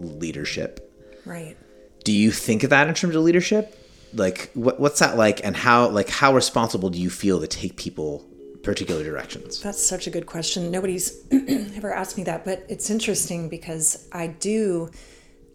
leadership 0.00 0.82
Right. 1.24 1.56
do 2.04 2.12
you 2.12 2.30
think 2.30 2.62
of 2.62 2.70
that 2.70 2.86
in 2.86 2.94
terms 2.94 3.16
of 3.16 3.24
leadership 3.24 3.76
like 4.14 4.50
what, 4.54 4.78
what's 4.78 5.00
that 5.00 5.16
like 5.16 5.44
and 5.44 5.56
how 5.56 5.88
like 5.88 6.08
how 6.08 6.34
responsible 6.34 6.90
do 6.90 7.00
you 7.00 7.10
feel 7.10 7.40
to 7.40 7.46
take 7.46 7.76
people 7.76 8.24
particular 8.62 9.02
directions 9.02 9.60
That's 9.60 9.82
such 9.82 10.06
a 10.06 10.10
good 10.10 10.26
question. 10.26 10.70
Nobody's 10.72 11.22
ever 11.76 11.92
asked 11.94 12.16
me 12.16 12.24
that, 12.24 12.44
but 12.44 12.64
it's 12.68 12.90
interesting 12.90 13.48
because 13.48 14.08
I 14.12 14.26
do 14.26 14.90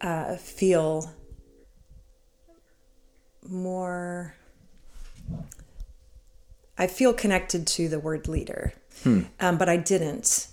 uh, 0.02 0.36
feel 0.38 1.12
more. 3.48 4.36
I 6.78 6.88
feel 6.88 7.14
connected 7.14 7.68
to 7.68 7.88
the 7.90 8.00
word 8.00 8.28
leader, 8.28 8.74
um, 9.06 9.58
but 9.58 9.70
I 9.70 9.78
didn't. 9.78 10.48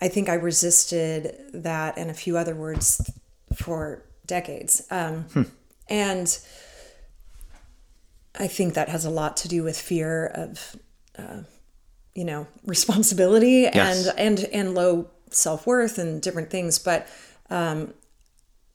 I 0.00 0.08
think 0.08 0.28
I 0.28 0.34
resisted 0.34 1.34
that 1.54 1.96
and 1.98 2.10
a 2.10 2.14
few 2.14 2.36
other 2.36 2.54
words 2.54 3.10
for 3.54 4.02
decades. 4.26 4.82
Um, 4.90 5.26
And 5.88 6.38
I 8.38 8.46
think 8.46 8.74
that 8.74 8.88
has 8.88 9.04
a 9.04 9.10
lot 9.10 9.36
to 9.38 9.48
do 9.48 9.62
with 9.64 9.78
fear 9.78 10.26
of 10.26 10.76
you 12.14 12.24
know 12.24 12.46
responsibility 12.64 13.62
Yes. 13.72 14.06
and 14.08 14.18
and 14.18 14.38
and 14.52 14.74
low 14.74 15.10
self-worth 15.30 15.98
and 15.98 16.20
different 16.22 16.50
things 16.50 16.78
but 16.80 17.06
um 17.50 17.92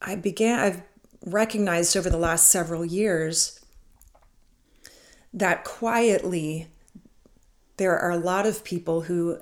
i 0.01 0.15
began 0.15 0.59
i've 0.59 0.81
recognized 1.25 1.97
over 1.97 2.09
the 2.09 2.17
last 2.17 2.49
several 2.49 2.85
years 2.85 3.59
that 5.33 5.63
quietly 5.63 6.67
there 7.77 7.97
are 7.97 8.11
a 8.11 8.17
lot 8.17 8.45
of 8.45 8.63
people 8.63 9.01
who 9.01 9.37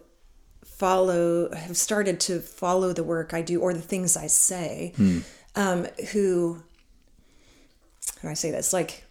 follow 0.65 1.53
have 1.53 1.77
started 1.77 2.19
to 2.19 2.39
follow 2.39 2.93
the 2.93 3.03
work 3.03 3.33
i 3.33 3.41
do 3.41 3.60
or 3.60 3.74
the 3.74 3.81
things 3.81 4.17
i 4.17 4.27
say 4.27 4.93
hmm. 4.95 5.19
um 5.55 5.86
who 6.12 6.62
how 8.15 8.22
do 8.24 8.29
i 8.29 8.33
say 8.33 8.51
this 8.51 8.74
like 8.74 9.03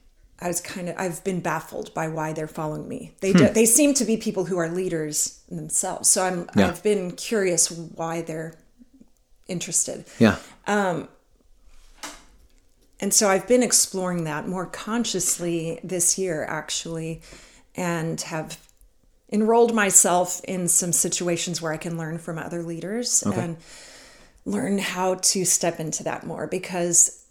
I 0.42 0.48
was 0.48 0.60
kind 0.60 0.88
of 0.88 0.96
I've 0.98 1.22
been 1.22 1.38
baffled 1.40 1.94
by 1.94 2.08
why 2.08 2.32
they're 2.32 2.48
following 2.48 2.88
me. 2.88 3.14
They 3.20 3.30
hmm. 3.30 3.38
do, 3.38 3.48
they 3.50 3.64
seem 3.64 3.94
to 3.94 4.04
be 4.04 4.16
people 4.16 4.44
who 4.44 4.58
are 4.58 4.68
leaders 4.68 5.40
themselves. 5.48 6.08
So 6.08 6.24
I'm 6.24 6.48
Yeah. 6.56 6.68
I've 6.68 6.82
been 6.82 7.12
curious 7.12 7.70
why 7.70 8.22
they're 8.22 8.58
interested. 9.46 10.04
yeah 10.18 10.36
um, 10.66 11.08
And 13.02 13.12
so 13.12 13.28
I've 13.28 13.48
been 13.48 13.64
exploring 13.64 14.24
that 14.24 14.46
more 14.46 14.64
consciously 14.64 15.80
this 15.82 16.16
year 16.16 16.44
actually 16.44 17.20
and 17.74 18.20
have 18.20 18.60
enrolled 19.32 19.74
myself 19.74 20.40
in 20.44 20.68
some 20.68 20.92
situations 20.92 21.60
where 21.60 21.72
I 21.72 21.78
can 21.78 21.98
learn 21.98 22.18
from 22.18 22.38
other 22.38 22.62
leaders 22.62 23.24
and 23.24 23.56
learn 24.44 24.78
how 24.78 25.16
to 25.16 25.44
step 25.44 25.80
into 25.80 26.04
that 26.04 26.24
more 26.24 26.46
because 26.46 27.24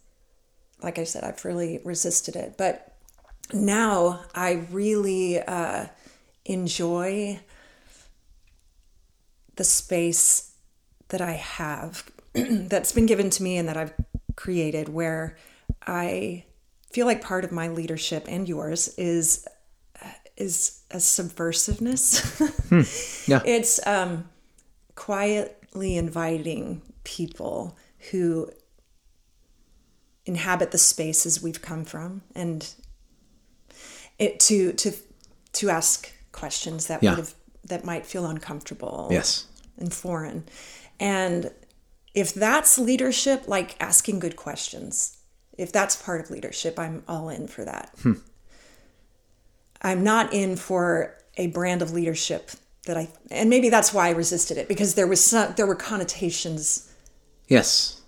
like 0.84 1.00
I 1.00 1.06
said 1.06 1.24
I've 1.24 1.46
really 1.46 1.80
resisted 1.86 2.36
it. 2.36 2.56
But 2.58 2.94
now 3.54 4.26
I 4.36 4.66
really 4.72 5.40
uh, 5.40 5.86
enjoy 6.44 7.40
the 9.56 9.64
space 9.64 10.52
that 11.10 11.22
I 11.22 11.34
have 11.34 12.12
that's 12.34 12.92
been 12.92 13.06
given 13.06 13.30
to 13.30 13.44
me 13.44 13.56
and 13.56 13.70
that 13.70 13.78
I've 13.78 13.94
created 14.36 14.90
where 14.90 15.38
I 15.86 16.46
feel 16.92 17.06
like 17.06 17.22
part 17.22 17.44
of 17.46 17.52
my 17.52 17.68
leadership 17.70 18.26
and 18.28 18.48
yours 18.48 18.90
is 18.98 19.48
is 20.38 20.82
a 20.92 20.98
subversiveness. 20.98 23.28
Yeah. 23.28 23.42
It's 23.46 23.86
um 23.88 24.30
quietly 24.96 25.98
inviting 25.98 26.82
people 27.04 27.78
who 28.12 28.50
inhabit 30.26 30.72
the 30.72 30.78
spaces 30.78 31.42
we've 31.42 31.62
come 31.62 31.84
from 31.86 32.22
and 32.36 32.74
it 34.20 34.40
to 34.40 34.74
to 34.74 34.92
to 35.54 35.70
ask 35.70 36.12
questions 36.32 36.88
that 36.88 37.02
Yeah. 37.04 37.12
would 37.12 37.20
have 37.20 37.34
that 37.66 37.86
might 37.86 38.06
feel 38.06 38.26
uncomfortable 38.26 39.08
yes 39.12 39.46
and 39.78 39.94
foreign. 39.94 40.44
And 41.00 41.52
if 42.14 42.34
that's 42.34 42.78
leadership, 42.78 43.48
like 43.48 43.76
asking 43.80 44.20
good 44.20 44.36
questions, 44.36 45.18
if 45.58 45.72
that's 45.72 45.96
part 45.96 46.22
of 46.22 46.30
leadership, 46.32 46.80
I'm 46.80 47.04
all 47.08 47.30
in 47.30 47.48
for 47.48 47.64
that. 47.66 47.92
Hmm. 48.02 48.14
I'm 49.82 50.04
not 50.04 50.34
in 50.34 50.56
for 50.56 51.18
a 51.38 51.48
brand 51.48 51.82
of 51.82 51.92
leadership 51.92 52.52
that 52.86 52.98
I, 52.98 53.10
and 53.30 53.50
maybe 53.50 53.70
that's 53.70 53.94
why 53.94 54.08
I 54.08 54.12
resisted 54.12 54.58
it 54.58 54.68
because 54.68 54.96
there 54.96 55.08
was 55.08 55.24
some, 55.24 55.54
there 55.56 55.66
were 55.68 55.76
connotations 55.76 56.92
yes 57.48 58.02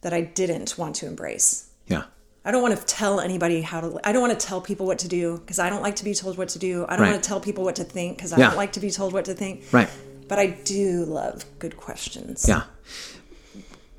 that 0.00 0.12
I 0.12 0.20
didn't 0.22 0.76
want 0.78 0.96
to 0.96 1.06
embrace. 1.06 1.70
yeah 1.86 2.04
I 2.44 2.50
don't 2.50 2.62
want 2.62 2.78
to 2.78 2.84
tell 2.86 3.20
anybody 3.20 3.60
how 3.60 3.80
to. 3.82 4.00
I 4.04 4.12
don't 4.12 4.22
want 4.26 4.38
to 4.38 4.46
tell 4.46 4.60
people 4.60 4.86
what 4.86 5.00
to 5.00 5.08
do 5.08 5.36
because 5.38 5.58
I 5.58 5.68
don't 5.68 5.82
like 5.82 5.96
to 5.96 6.04
be 6.04 6.14
told 6.14 6.38
what 6.38 6.48
to 6.50 6.58
do. 6.58 6.86
I 6.88 6.96
don't 6.96 7.02
Right. 7.04 7.10
want 7.12 7.22
to 7.22 7.28
tell 7.28 7.40
people 7.40 7.62
what 7.64 7.76
to 7.76 7.84
think 7.84 8.16
because 8.16 8.32
I 8.32 8.38
Yeah. 8.38 8.46
don't 8.48 8.56
like 8.56 8.72
to 8.72 8.80
be 8.80 8.90
told 8.90 9.12
what 9.12 9.26
to 9.26 9.34
think. 9.34 9.64
right 9.72 9.88
But 10.28 10.38
I 10.38 10.46
do 10.46 11.04
love 11.04 11.44
good 11.58 11.76
questions. 11.76 12.46
yeah 12.48 12.62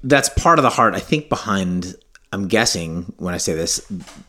that's 0.04 0.30
part 0.30 0.58
of 0.60 0.64
the 0.64 0.70
heart 0.70 0.96
i 0.96 1.00
think 1.00 1.28
behind 1.28 1.94
i'm 2.34 2.48
guessing 2.48 3.12
when 3.18 3.34
i 3.34 3.38
say 3.38 3.54
this 3.54 3.82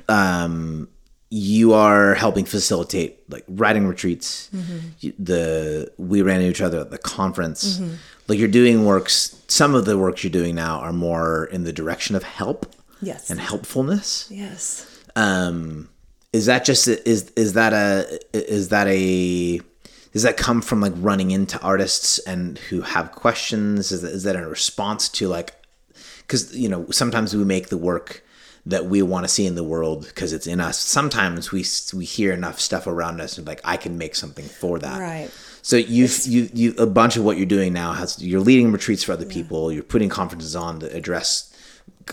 um 0.09 0.88
you 1.33 1.73
are 1.75 2.14
helping 2.14 2.45
facilitate 2.45 3.19
like 3.30 3.45
writing 3.47 3.87
retreats. 3.87 4.50
You- 4.99 5.12
the 5.16 5.88
we 5.97 6.23
ran 6.23 6.40
into 6.40 6.50
each 6.50 6.61
other 6.61 6.80
at 6.80 6.90
the 6.90 6.99
conference. 6.99 7.80
Like 8.26 8.40
you're 8.40 8.49
doing 8.49 8.85
works 8.85 9.40
some 9.47 9.76
of 9.76 9.85
the 9.85 9.97
works 9.97 10.25
you're 10.25 10.33
doing 10.33 10.57
now 10.57 10.80
are 10.80 10.92
more 10.92 11.45
in 11.52 11.62
the 11.62 11.73
direction 11.73 12.16
of 12.16 12.25
help 12.25 12.66
Yes. 13.00 13.30
and 13.30 13.38
helpfulness. 13.38 14.26
Yes. 14.28 14.87
um 15.14 15.88
is 16.33 16.47
that 16.47 16.64
just 16.64 16.88
is 16.88 17.30
is 17.37 17.52
that 17.52 17.73
a 17.73 18.19
is 18.33 18.71
that 18.71 18.88
a 18.88 19.61
does 20.12 20.25
that 20.25 20.37
come 20.37 20.61
from 20.61 20.80
like 20.80 20.95
running 20.97 21.30
into 21.30 21.61
artists 21.61 22.19
and 22.26 22.59
who 22.59 22.80
have 22.80 23.12
questions? 23.12 23.92
Is 23.92 24.02
that, 24.02 24.11
is 24.11 24.25
that 24.25 24.35
a 24.35 24.45
response 24.49 25.09
to 25.11 25.28
like 25.28 25.54
because 26.30 26.56
you 26.56 26.68
know 26.68 26.87
sometimes 26.90 27.34
we 27.34 27.44
make 27.44 27.70
the 27.70 27.76
work 27.76 28.22
that 28.64 28.87
we 28.87 29.02
want 29.02 29.25
to 29.25 29.28
see 29.28 29.46
in 29.46 29.56
the 29.56 29.64
world 29.64 30.06
because 30.06 30.32
it's 30.32 30.46
in 30.46 30.60
us. 30.60 30.78
Sometimes 30.78 31.50
we 31.50 31.64
we 31.92 32.04
hear 32.04 32.32
enough 32.32 32.60
stuff 32.60 32.87
around 32.87 33.20
us 33.20 33.37
and 33.37 33.46
like 33.49 33.60
I 33.64 33.76
can 33.76 33.99
make 33.99 34.14
something 34.14 34.44
for 34.44 34.78
that. 34.78 35.00
Right. 35.00 35.28
So 35.62 35.76
you 35.76 36.06
you 36.22 36.49
you 36.54 36.75
a 36.78 36.87
bunch 36.87 37.16
of 37.16 37.25
what 37.25 37.37
you're 37.37 37.46
doing 37.46 37.72
now 37.72 37.94
has 37.94 38.22
you're 38.22 38.40
leading 38.40 38.70
retreats 38.70 39.02
for 39.02 39.12
other 39.12 39.26
people. 39.26 39.72
You're 39.72 39.82
putting 39.82 40.08
conferences 40.08 40.54
on 40.54 40.78
to 40.80 40.96
address 40.96 41.52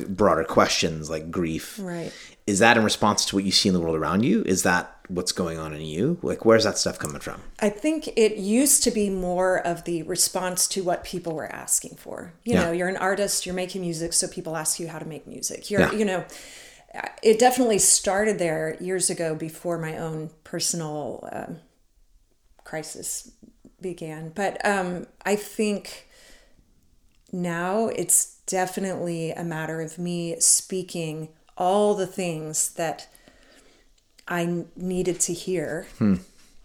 broader 0.09 0.43
questions 0.43 1.11
like 1.11 1.29
grief. 1.29 1.77
Right. 1.79 2.11
Is 2.47 2.59
that 2.59 2.77
in 2.77 2.83
response 2.83 3.25
to 3.25 3.35
what 3.35 3.43
you 3.43 3.51
see 3.51 3.67
in 3.69 3.73
the 3.73 3.79
world 3.81 3.97
around 3.97 4.23
you? 4.23 4.41
Is 4.43 4.63
that 4.63 4.95
what's 5.09 5.33
going 5.33 5.57
on 5.59 5.73
in 5.73 5.81
you? 5.81 6.17
Like 6.21 6.45
where's 6.45 6.63
that 6.63 6.77
stuff 6.77 6.97
coming 6.97 7.19
from? 7.19 7.41
I 7.59 7.69
think 7.69 8.07
it 8.15 8.37
used 8.37 8.83
to 8.83 8.91
be 8.91 9.09
more 9.09 9.57
of 9.59 9.83
the 9.83 10.03
response 10.03 10.67
to 10.69 10.83
what 10.83 11.03
people 11.03 11.33
were 11.35 11.51
asking 11.53 11.95
for. 11.97 12.33
You 12.45 12.53
Yeah. 12.53 12.63
know, 12.65 12.71
you're 12.71 12.87
an 12.87 12.97
artist, 12.97 13.45
you're 13.45 13.55
making 13.55 13.81
music, 13.81 14.13
so 14.13 14.27
people 14.27 14.55
ask 14.55 14.79
you 14.79 14.87
how 14.87 14.97
to 14.99 15.05
make 15.05 15.27
music. 15.27 15.69
You're, 15.69 15.81
Yeah. 15.81 15.91
you 15.91 16.05
know, 16.05 16.25
it 17.21 17.37
definitely 17.37 17.79
started 17.79 18.39
there 18.39 18.77
years 18.79 19.09
ago 19.09 19.35
before 19.35 19.77
my 19.77 19.97
own 19.97 20.29
personal 20.45 21.27
um, 21.31 21.57
crisis 22.63 23.31
began. 23.81 24.29
But 24.29 24.65
um, 24.65 25.07
I 25.25 25.35
think 25.35 26.07
now 27.31 27.87
it's 27.87 28.37
definitely 28.45 29.31
a 29.31 29.43
matter 29.43 29.81
of 29.81 29.99
me 29.99 30.39
speaking 30.39 31.29
all 31.57 31.95
the 31.95 32.07
things 32.07 32.69
that 32.73 33.07
I 34.27 34.65
needed 34.75 35.19
to 35.21 35.33
hear 35.33 35.87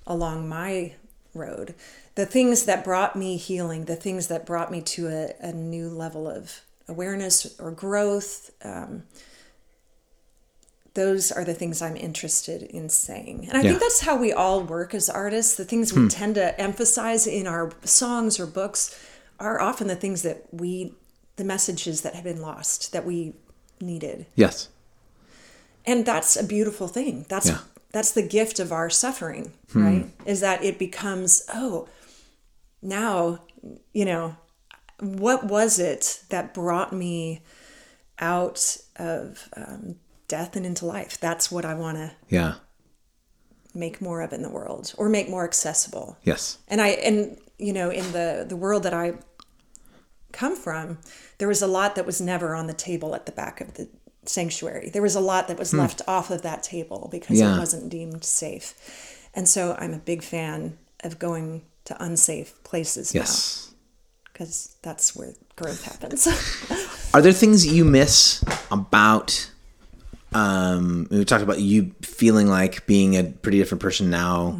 along 0.06 0.48
my 0.48 0.92
road. 1.34 1.74
The 2.14 2.26
things 2.26 2.64
that 2.64 2.84
brought 2.84 3.16
me 3.16 3.36
healing, 3.36 3.86
the 3.86 3.96
things 3.96 4.26
that 4.28 4.44
brought 4.44 4.70
me 4.70 4.82
to 4.82 5.08
a, 5.08 5.32
a 5.40 5.52
new 5.52 5.88
level 5.88 6.28
of 6.28 6.60
awareness 6.88 7.58
or 7.58 7.70
growth, 7.70 8.50
um, 8.62 9.04
those 10.94 11.32
are 11.32 11.44
the 11.44 11.54
things 11.54 11.80
I'm 11.80 11.96
interested 11.96 12.62
in 12.62 12.90
saying. 12.90 13.46
And 13.48 13.56
I 13.56 13.62
Yeah. 13.62 13.70
think 13.70 13.80
that's 13.80 14.00
how 14.00 14.16
we 14.16 14.30
all 14.32 14.62
work 14.62 14.94
as 14.94 15.08
artists. 15.08 15.54
The 15.54 15.64
things 15.64 15.92
we 15.92 16.06
tend 16.08 16.34
to 16.34 16.60
emphasize 16.60 17.26
in 17.26 17.46
our 17.46 17.72
songs 17.84 18.38
or 18.38 18.44
books 18.46 18.94
are 19.40 19.58
often 19.58 19.86
the 19.88 19.96
things 19.96 20.20
that 20.22 20.44
we, 20.52 20.94
the 21.36 21.44
messages 21.44 22.02
that 22.02 22.14
have 22.14 22.24
been 22.24 22.42
lost 22.42 22.92
that 22.92 23.06
we 23.06 23.32
needed 23.80 24.26
Yes. 24.36 24.68
And 25.84 26.04
that's 26.06 26.36
a 26.36 26.44
beautiful 26.44 26.88
thing 26.88 27.26
that's 27.28 27.48
Yeah. 27.48 27.58
that's 27.92 28.12
the 28.12 28.22
gift 28.22 28.58
of 28.60 28.72
our 28.72 28.88
suffering 28.90 29.52
right 29.74 30.06
is 30.26 30.40
that 30.40 30.62
it 30.64 30.78
becomes 30.78 31.42
oh 31.52 31.88
now 32.80 33.40
you 33.92 34.04
know 34.04 34.36
what 35.00 35.44
was 35.44 35.78
it 35.78 36.22
that 36.30 36.54
brought 36.54 36.92
me 36.92 37.40
out 38.18 38.76
of 38.96 39.48
um, 39.56 39.96
death 40.28 40.54
and 40.56 40.64
into 40.66 40.86
life 40.86 41.18
that's 41.20 41.50
what 41.50 41.64
i 41.64 41.74
want 41.74 41.96
to 41.98 42.12
Yeah. 42.28 42.54
make 43.74 44.00
more 44.00 44.20
of 44.22 44.32
in 44.32 44.42
the 44.42 44.50
world 44.50 44.94
or 44.98 45.08
make 45.08 45.28
more 45.28 45.44
accessible 45.44 46.16
Yes. 46.22 46.58
and 46.68 46.80
i 46.80 46.88
and 46.88 47.38
you 47.58 47.72
know 47.72 47.90
in 47.90 48.10
the 48.12 48.44
the 48.48 48.56
world 48.56 48.82
that 48.84 48.94
i 48.94 49.14
come 50.32 50.56
from 50.56 50.98
there 51.38 51.48
was 51.48 51.60
a 51.62 51.66
lot 51.66 51.94
that 51.94 52.06
was 52.06 52.20
never 52.20 52.54
on 52.54 52.66
the 52.66 52.72
table 52.72 53.14
at 53.14 53.26
the 53.26 53.32
back 53.32 53.60
of 53.60 53.74
the 53.74 53.88
sanctuary 54.24 54.88
there 54.90 55.02
was 55.02 55.14
a 55.16 55.20
lot 55.20 55.48
that 55.48 55.58
was 55.58 55.74
left 55.74 56.00
off 56.06 56.30
of 56.30 56.42
that 56.42 56.62
table 56.62 57.08
because 57.10 57.38
Hmm. 57.38 57.44
Yeah. 57.44 57.56
it 57.56 57.58
wasn't 57.58 57.88
deemed 57.90 58.24
safe 58.24 58.74
and 59.34 59.48
so 59.48 59.74
i'm 59.78 59.92
a 59.94 59.98
big 59.98 60.22
fan 60.22 60.78
of 61.04 61.18
going 61.18 61.62
to 61.84 62.00
unsafe 62.02 62.54
places 62.62 63.14
Yes. 63.14 63.66
now 63.70 63.76
because 64.32 64.76
that's 64.82 65.14
where 65.16 65.34
growth 65.56 65.82
happens 65.84 66.26
Are 67.14 67.20
there 67.20 67.32
things 67.32 67.66
you 67.66 67.84
miss 67.84 68.42
about? 68.70 69.50
Um, 70.32 71.08
we 71.10 71.26
talked 71.26 71.42
about 71.42 71.60
you 71.60 71.94
feeling 72.00 72.46
like 72.46 72.86
being 72.86 73.18
a 73.18 73.24
pretty 73.24 73.58
different 73.58 73.82
person 73.82 74.08
now, 74.08 74.58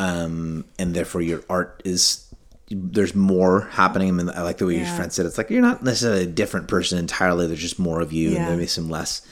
um, 0.00 0.64
and 0.78 0.94
therefore 0.94 1.20
your 1.20 1.42
art 1.50 1.82
is 1.84 2.31
there's 2.74 3.14
more 3.14 3.62
happening. 3.72 4.08
I 4.08 4.12
mean, 4.12 4.30
I 4.30 4.42
like 4.42 4.58
the 4.58 4.66
way 4.66 4.76
your 4.76 4.86
friend 4.86 5.12
said 5.12 5.26
it's 5.26 5.38
like 5.38 5.50
you're 5.50 5.60
not 5.62 5.82
necessarily 5.82 6.22
a 6.24 6.26
different 6.26 6.68
person 6.68 6.98
entirely. 6.98 7.46
There's 7.46 7.60
just 7.60 7.78
more 7.78 8.00
of 8.00 8.12
you, 8.12 8.30
Yeah. 8.30 8.46
and 8.46 8.56
maybe 8.56 8.66
some 8.66 8.88
less. 8.90 9.22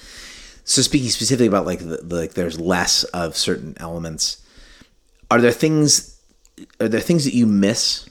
So 0.64 0.83
speaking 0.83 1.09
specifically 1.09 1.46
about 1.46 1.66
like 1.66 1.81
the 1.81 2.00
like 2.14 2.35
there's 2.35 2.61
less 2.61 3.05
of 3.05 3.37
certain 3.37 3.74
elements. 3.79 4.42
Are 5.31 5.40
there 5.40 5.53
things? 5.53 6.18
Are 6.81 6.88
there 6.88 7.00
things 7.00 7.24
that 7.24 7.35
you 7.35 7.46
miss 7.46 8.09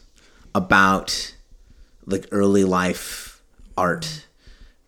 about 0.56 1.36
like 2.06 2.28
early 2.32 2.64
life 2.64 3.42
art, 3.78 4.26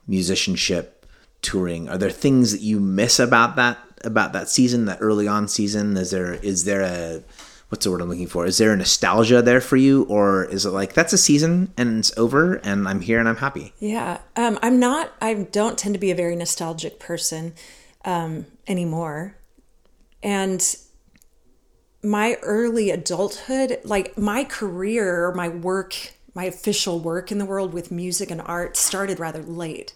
musicianship, 0.07 1.05
touring? 1.41 1.87
Are 1.89 1.97
there 1.97 2.09
things 2.09 2.51
that 2.51 2.61
you 2.61 2.79
miss 2.79 3.19
about 3.19 3.55
that 3.55 3.77
about 4.03 4.33
that 4.33 4.49
season, 4.49 4.85
that 4.85 4.97
early 5.01 5.27
on 5.27 5.47
season? 5.47 5.95
Is 5.97 6.11
there 6.11 6.33
is 6.33 6.65
there 6.65 6.81
a 6.81 7.23
what's 7.71 7.85
the 7.85 7.91
word 7.91 8.01
I'm 8.01 8.09
looking 8.09 8.27
for? 8.27 8.45
Is 8.45 8.57
there 8.57 8.73
a 8.73 8.75
nostalgia 8.75 9.41
there 9.41 9.61
for 9.61 9.77
you, 9.77 10.03
or 10.09 10.43
is 10.43 10.65
it 10.65 10.71
like 10.71 10.91
that's 10.93 11.13
a 11.13 11.17
season 11.17 11.73
and 11.77 11.99
it's 11.99 12.15
over 12.17 12.55
and 12.55 12.85
I'm 12.85 12.99
here 12.99 13.17
and 13.17 13.29
I'm 13.29 13.37
happy? 13.37 13.73
Yeah, 13.79 14.19
um, 14.35 14.59
I'm 14.61 14.77
not. 14.77 15.13
I 15.21 15.33
don't 15.35 15.77
tend 15.77 15.95
to 15.95 15.99
be 15.99 16.11
a 16.11 16.15
very 16.15 16.35
nostalgic 16.35 16.99
person 16.99 17.53
um, 18.03 18.45
anymore, 18.67 19.37
and 20.21 20.75
my 22.03 22.35
early 22.41 22.89
adulthood, 22.89 23.79
like 23.85 24.17
my 24.17 24.43
career 24.43 25.31
my 25.33 25.47
work, 25.47 25.95
my 26.33 26.43
official 26.43 26.99
work 26.99 27.31
in 27.31 27.37
the 27.37 27.45
world 27.45 27.73
with 27.73 27.89
music 27.89 28.29
and 28.31 28.41
art, 28.41 28.75
started 28.75 29.17
rather 29.17 29.41
late. 29.43 29.93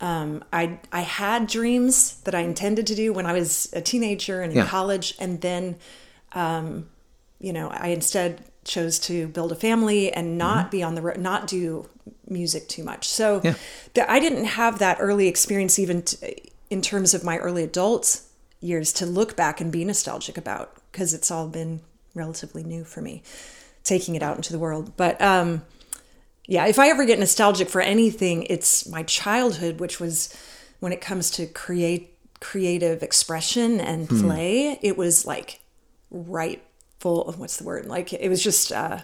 Um, 0.00 0.42
I 0.52 0.80
I 0.90 1.02
had 1.02 1.46
dreams 1.46 2.20
that 2.24 2.34
I 2.34 2.40
intended 2.40 2.88
to 2.88 2.96
do 2.96 3.12
when 3.12 3.26
I 3.26 3.32
was 3.32 3.72
a 3.74 3.80
teenager 3.80 4.40
and 4.42 4.50
in 4.50 4.58
Yeah. 4.58 4.66
college, 4.66 5.14
and 5.20 5.40
then 5.40 5.76
you 7.42 7.52
know, 7.52 7.68
I 7.68 7.88
instead 7.88 8.44
chose 8.64 8.98
to 9.00 9.26
build 9.26 9.50
a 9.52 9.56
family 9.56 10.12
and 10.12 10.38
not 10.38 10.70
be 10.70 10.82
on 10.82 10.94
the 10.94 11.02
road, 11.02 11.18
not 11.18 11.48
do 11.48 11.88
music 12.28 12.68
too 12.68 12.84
much. 12.84 13.08
So 13.08 13.40
Yeah. 13.42 13.54
the, 13.94 14.10
I 14.10 14.20
didn't 14.20 14.44
have 14.44 14.78
that 14.78 14.98
early 15.00 15.26
experience, 15.26 15.78
even 15.78 16.02
t- 16.02 16.50
in 16.70 16.80
terms 16.80 17.12
of 17.12 17.24
my 17.24 17.36
early 17.38 17.64
adult 17.64 18.20
years, 18.60 18.92
to 18.94 19.04
look 19.06 19.36
back 19.36 19.60
and 19.60 19.72
be 19.72 19.84
nostalgic 19.84 20.38
about 20.38 20.76
because 20.90 21.12
it's 21.12 21.30
all 21.30 21.48
been 21.48 21.80
relatively 22.14 22.62
new 22.62 22.84
for 22.84 23.00
me, 23.02 23.22
taking 23.82 24.14
it 24.14 24.22
out 24.22 24.36
into 24.36 24.52
the 24.52 24.58
world. 24.60 24.96
But 24.96 25.20
um, 25.20 25.62
yeah, 26.46 26.66
if 26.66 26.78
I 26.78 26.88
ever 26.88 27.04
get 27.04 27.18
nostalgic 27.18 27.68
for 27.68 27.80
anything, 27.80 28.44
it's 28.44 28.86
my 28.88 29.02
childhood, 29.02 29.80
which 29.80 29.98
was 29.98 30.32
when 30.78 30.92
it 30.92 31.00
comes 31.00 31.30
to 31.32 31.46
create 31.46 32.16
creative 32.40 33.02
expression 33.02 33.80
and 33.80 34.08
play. 34.08 34.78
It 34.82 34.96
was 34.96 35.26
like 35.26 35.60
right 36.10 36.62
full 37.02 37.20
of 37.28 37.38
what's 37.40 37.56
the 37.58 37.64
word? 37.64 37.86
Like 37.86 38.12
it 38.12 38.28
was 38.28 38.42
just 38.42 38.72
uh 38.72 38.98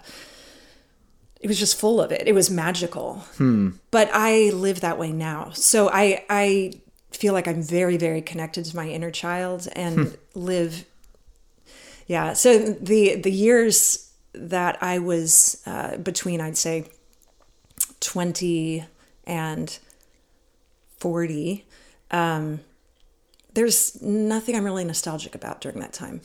it 1.41 1.49
was 1.49 1.59
just 1.59 1.79
full 1.79 2.01
of 2.01 2.11
it. 2.13 2.25
It 2.27 2.35
was 2.35 2.49
magical. 2.51 3.25
But 3.91 4.09
i 4.13 4.51
live 4.67 4.81
that 4.81 4.99
way 4.99 5.13
now. 5.13 5.51
So 5.53 5.91
i 5.93 6.25
i 6.31 6.73
feel 7.11 7.33
like 7.33 7.49
i'm 7.49 7.63
very 7.63 7.97
very 7.97 8.23
connected 8.23 8.65
to 8.67 8.77
my 8.77 8.89
inner 8.97 9.11
child 9.11 9.69
and 9.75 10.17
live 10.35 10.85
yeah. 12.07 12.33
So 12.33 12.51
the 12.91 13.17
the 13.17 13.31
years 13.31 13.79
that 14.35 14.75
i 14.83 14.99
was 14.99 15.63
uh, 15.67 15.97
between 15.97 16.41
i'd 16.41 16.57
say 16.57 16.77
20 18.01 18.85
and 19.25 19.79
40 20.99 21.65
um 22.11 22.61
there's 23.55 24.01
nothing 24.03 24.55
i'm 24.57 24.65
really 24.65 24.85
nostalgic 24.85 25.35
about 25.35 25.61
during 25.61 25.81
that 25.81 25.93
time 25.93 26.21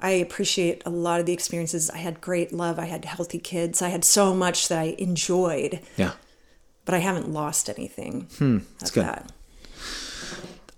I 0.00 0.10
appreciate 0.10 0.82
a 0.86 0.90
lot 0.90 1.18
of 1.20 1.26
the 1.26 1.32
experiences. 1.32 1.90
I 1.90 1.98
had 1.98 2.20
great 2.20 2.52
love. 2.52 2.78
I 2.78 2.84
had 2.84 3.04
healthy 3.04 3.38
kids. 3.38 3.82
I 3.82 3.88
had 3.88 4.04
so 4.04 4.32
much 4.34 4.68
that 4.68 4.78
I 4.78 4.94
enjoyed, 4.98 5.80
Yeah. 5.96 6.12
but 6.84 6.94
I 6.94 6.98
haven't 6.98 7.28
lost 7.32 7.68
anything. 7.68 8.28
Hmm. 8.38 8.58
That's 8.78 8.90
good. 8.92 9.04
That. 9.04 9.32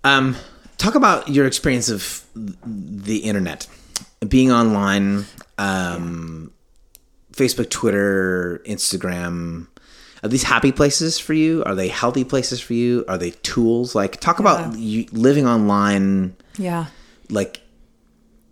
Um, 0.03 0.35
talk 0.77 0.95
about 0.95 1.27
your 1.29 1.45
experience 1.45 1.89
of 1.89 2.23
the 2.35 3.17
internet, 3.19 3.67
being 4.27 4.51
online, 4.51 5.25
um, 5.59 6.51
Facebook, 7.33 7.69
Twitter, 7.69 8.61
Instagram. 8.65 9.67
Are 10.23 10.29
these 10.29 10.43
happy 10.43 10.71
places 10.71 11.19
for 11.19 11.33
you? 11.33 11.63
Are 11.65 11.75
they 11.75 11.87
healthy 11.87 12.23
places 12.23 12.59
for 12.59 12.73
you? 12.73 13.05
Are 13.07 13.17
they 13.17 13.31
tools? 13.43 13.93
Like, 13.95 14.19
talk 14.19 14.39
about 14.39 14.75
you 14.77 15.05
living 15.11 15.47
online, 15.47 16.35
Yeah. 16.57 16.87
like 17.29 17.61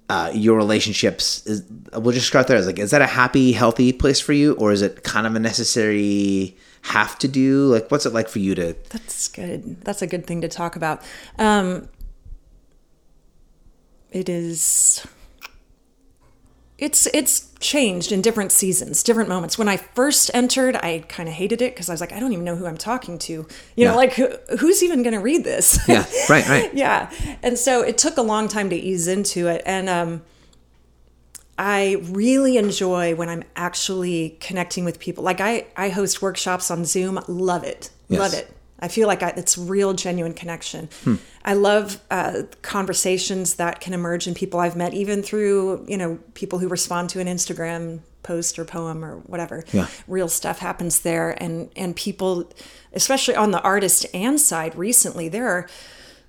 uh, 0.09 0.31
your 0.33 0.57
relationships. 0.57 1.45
Is, 1.45 1.63
we'll 1.93 2.11
just 2.11 2.27
start 2.27 2.47
there. 2.47 2.57
Is 2.57 2.65
like, 2.65 2.79
is 2.79 2.91
that 2.91 3.01
a 3.01 3.07
happy, 3.07 3.51
healthy 3.51 3.93
place 3.93 4.19
for 4.19 4.33
you, 4.33 4.53
or 4.53 4.71
is 4.71 4.81
it 4.81 5.03
kind 5.03 5.25
of 5.27 5.35
a 5.35 5.39
necessary 5.39 6.57
have 6.81 7.17
to 7.19 7.27
do? 7.27 7.67
Like, 7.67 7.89
what's 7.91 8.05
it 8.05 8.13
like 8.13 8.27
for 8.27 8.39
you 8.39 8.55
to? 8.55 8.75
That's 8.89 9.27
good. 9.27 9.81
That's 9.81 10.01
a 10.01 10.07
good 10.07 10.25
thing 10.25 10.41
to 10.41 10.47
talk 10.47 10.75
about. 10.75 11.03
Um, 11.37 11.87
it 14.11 14.27
is. 14.27 15.05
It's 16.79 17.07
it's 17.13 17.49
changed 17.59 18.11
in 18.11 18.21
different 18.21 18.51
seasons, 18.51 19.03
different 19.03 19.27
moments. 19.27 19.57
When 19.57 19.67
I 19.67 19.77
first 19.77 20.31
entered, 20.33 20.75
I 20.77 21.03
kind 21.09 21.27
of 21.27 21.35
hated 21.35 21.61
it 21.61 21.73
because 21.75 21.89
I 21.89 21.93
was 21.93 21.99
like, 22.01 22.13
I 22.13 22.19
don't 22.19 22.31
even 22.31 22.45
know 22.45 22.55
who 22.55 22.65
I'm 22.65 22.77
talking 22.77 23.19
to. 23.19 23.33
You 23.33 23.47
Yeah. 23.75 23.91
know, 23.91 23.97
like 23.97 24.13
who, 24.13 24.29
who's 24.59 24.81
even 24.81 25.03
going 25.03 25.13
to 25.13 25.19
read 25.19 25.43
this? 25.43 25.77
Yeah, 25.87 26.05
right, 26.29 26.47
right. 26.47 26.73
yeah. 26.85 27.11
And 27.43 27.57
so 27.57 27.81
it 27.81 27.97
took 27.97 28.15
a 28.17 28.21
long 28.21 28.47
time 28.47 28.69
to 28.69 28.75
ease 28.77 29.07
into 29.07 29.47
it. 29.47 29.61
And 29.65 29.89
um, 29.89 30.21
I 31.57 31.97
really 32.11 32.55
enjoy 32.57 33.15
when 33.15 33.27
I'm 33.27 33.43
actually 33.57 34.37
connecting 34.39 34.85
with 34.85 34.99
people. 34.99 35.23
Like 35.23 35.41
I, 35.41 35.67
I 35.75 35.89
host 35.89 36.21
workshops 36.21 36.71
on 36.71 36.85
Zoom. 36.85 37.19
Love 37.27 37.63
it. 37.65 37.89
Yes. 38.07 38.19
Love 38.19 38.33
it. 38.33 38.55
I 38.81 38.87
feel 38.87 39.07
like 39.07 39.21
I, 39.23 39.29
it's 39.29 39.57
real, 39.57 39.93
genuine 39.93 40.33
connection. 40.33 40.89
I 41.43 41.53
love 41.53 42.01
uh, 42.09 42.43
conversations 42.61 43.55
that 43.55 43.81
can 43.81 43.93
emerge 43.93 44.27
in 44.27 44.33
people 44.33 44.59
I've 44.59 44.75
met, 44.75 44.93
even 44.93 45.21
through 45.21 45.85
you 45.87 45.97
know 45.97 46.19
people 46.33 46.59
who 46.59 46.67
respond 46.67 47.09
to 47.11 47.19
an 47.19 47.27
Instagram 47.27 47.99
post 48.23 48.59
or 48.59 48.65
poem 48.65 49.03
or 49.03 49.17
whatever. 49.19 49.63
Yeah. 49.71 49.87
Real 50.07 50.27
stuff 50.27 50.59
happens 50.59 51.01
there, 51.01 51.41
and 51.41 51.69
and 51.75 51.95
people, 51.95 52.51
especially 52.93 53.35
on 53.35 53.51
the 53.51 53.61
artist 53.61 54.05
and 54.13 54.39
side, 54.39 54.75
recently 54.75 55.29
there 55.29 55.47
are 55.47 55.69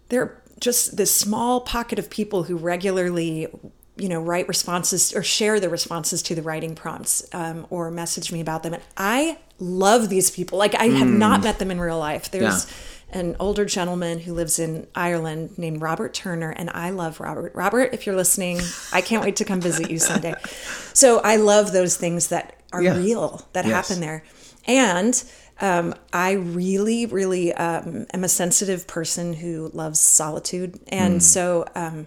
there 0.09 0.23
are 0.23 0.43
just 0.61 0.97
this 0.97 1.15
small 1.15 1.61
pocket 1.63 1.99
of 1.99 2.11
people 2.11 2.45
who 2.45 2.57
regularly 2.57 3.49
you 3.97 4.09
know 4.09 4.21
write 4.21 4.49
responses 4.49 5.15
or 5.15 5.23
share 5.23 5.61
their 5.61 5.71
responses 5.71 6.23
to 6.23 6.35
the 6.35 6.43
writing 6.43 6.75
prompts 6.75 7.23
um, 7.33 7.67
or 7.71 7.91
message 7.91 8.33
me 8.33 8.41
about 8.41 8.63
them 8.63 8.75
and 8.75 8.83
i 8.97 9.39
love 9.61 10.09
these 10.09 10.31
people. 10.31 10.59
Like 10.59 10.75
i 10.75 10.85
have 10.87 11.09
not 11.09 11.43
met 11.45 11.59
them 11.59 11.71
in 11.71 11.81
real 11.81 11.99
life. 11.99 12.31
There's 12.31 12.67
an 13.13 13.37
older 13.41 13.65
gentleman 13.65 14.21
who 14.21 14.33
lives 14.35 14.59
in 14.61 14.87
ireland 14.95 15.59
named 15.59 15.83
robert 15.83 16.15
turner 16.15 16.51
and 16.51 16.71
i 16.71 16.91
love 16.91 17.19
robert. 17.21 17.53
Robert 17.57 17.93
if 17.93 18.07
you're 18.07 18.15
listening 18.15 18.61
i 18.93 19.01
can't 19.01 19.25
wait 19.25 19.35
to 19.37 19.45
come 19.45 19.61
visit 19.61 19.91
you 19.91 19.99
someday. 19.99 20.35
So 20.93 21.19
i 21.21 21.37
love 21.37 21.73
those 21.73 21.97
things 21.97 22.29
that 22.29 22.61
are 22.73 22.83
Yeah. 22.83 22.97
real 22.97 23.47
that 23.53 23.65
Yes. 23.67 23.89
happen 23.89 24.01
there. 24.01 24.23
And 24.67 25.23
um, 25.61 25.95
I 26.13 26.33
really, 26.33 27.05
really 27.07 27.53
um, 27.53 28.07
am 28.15 28.25
a 28.25 28.29
sensitive 28.29 28.87
person 28.87 29.35
who 29.35 29.71
loves 29.75 30.01
solitude. 30.01 30.79
And 30.89 31.23
so 31.23 31.67
um, 31.75 32.07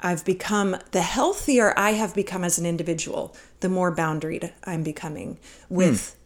I've 0.00 0.24
become, 0.24 0.76
the 0.92 1.02
healthier 1.02 1.74
I 1.76 1.92
have 1.94 2.14
become 2.14 2.44
as 2.44 2.58
an 2.58 2.66
individual, 2.66 3.34
the 3.60 3.68
more 3.68 3.94
boundaried 3.94 4.52
I'm 4.64 4.82
becoming 4.84 5.38
with 5.68 6.16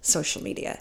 social 0.00 0.42
media. 0.42 0.80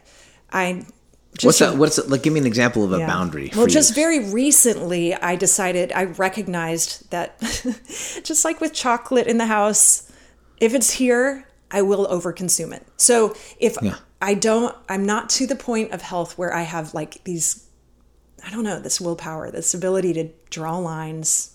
I 0.52 0.86
just 1.34 1.46
What's 1.46 1.60
that? 1.60 1.78
What's 1.78 1.98
it, 1.98 2.10
like? 2.10 2.24
Give 2.24 2.34
me 2.34 2.40
an 2.40 2.48
example 2.48 2.84
of 2.84 2.92
a 2.92 3.00
yeah. 3.00 3.08
boundary. 3.08 3.52
Well, 3.56 3.68
just 3.68 3.92
you. 3.92 3.96
very 3.96 4.32
recently, 4.32 5.14
I 5.14 5.36
decided, 5.36 5.92
I 5.94 6.06
recognized 6.06 7.10
that 7.12 7.40
just 8.24 8.44
like 8.44 8.60
with 8.60 8.74
chocolate 8.74 9.28
in 9.28 9.38
the 9.38 9.46
house, 9.46 10.12
if 10.60 10.74
it's 10.74 10.92
here, 10.92 11.48
I 11.72 11.82
will 11.84 12.08
overconsume 12.08 12.74
it. 12.74 12.86
So 12.98 13.36
if 13.60 13.78
Yeah. 13.82 13.98
I 14.22 14.34
don't, 14.34 14.76
I'm 14.90 15.06
not 15.06 15.30
to 15.32 15.48
the 15.48 15.56
point 15.56 15.92
of 15.92 16.02
health 16.02 16.38
where 16.38 16.54
I 16.54 16.64
have 16.64 16.94
like 16.94 17.24
these, 17.24 17.64
I 18.46 18.50
don't 18.50 18.64
know, 18.64 18.80
this 18.80 19.00
willpower, 19.00 19.52
this 19.52 19.74
ability 19.74 20.14
to 20.14 20.30
draw 20.50 20.78
lines 20.78 21.52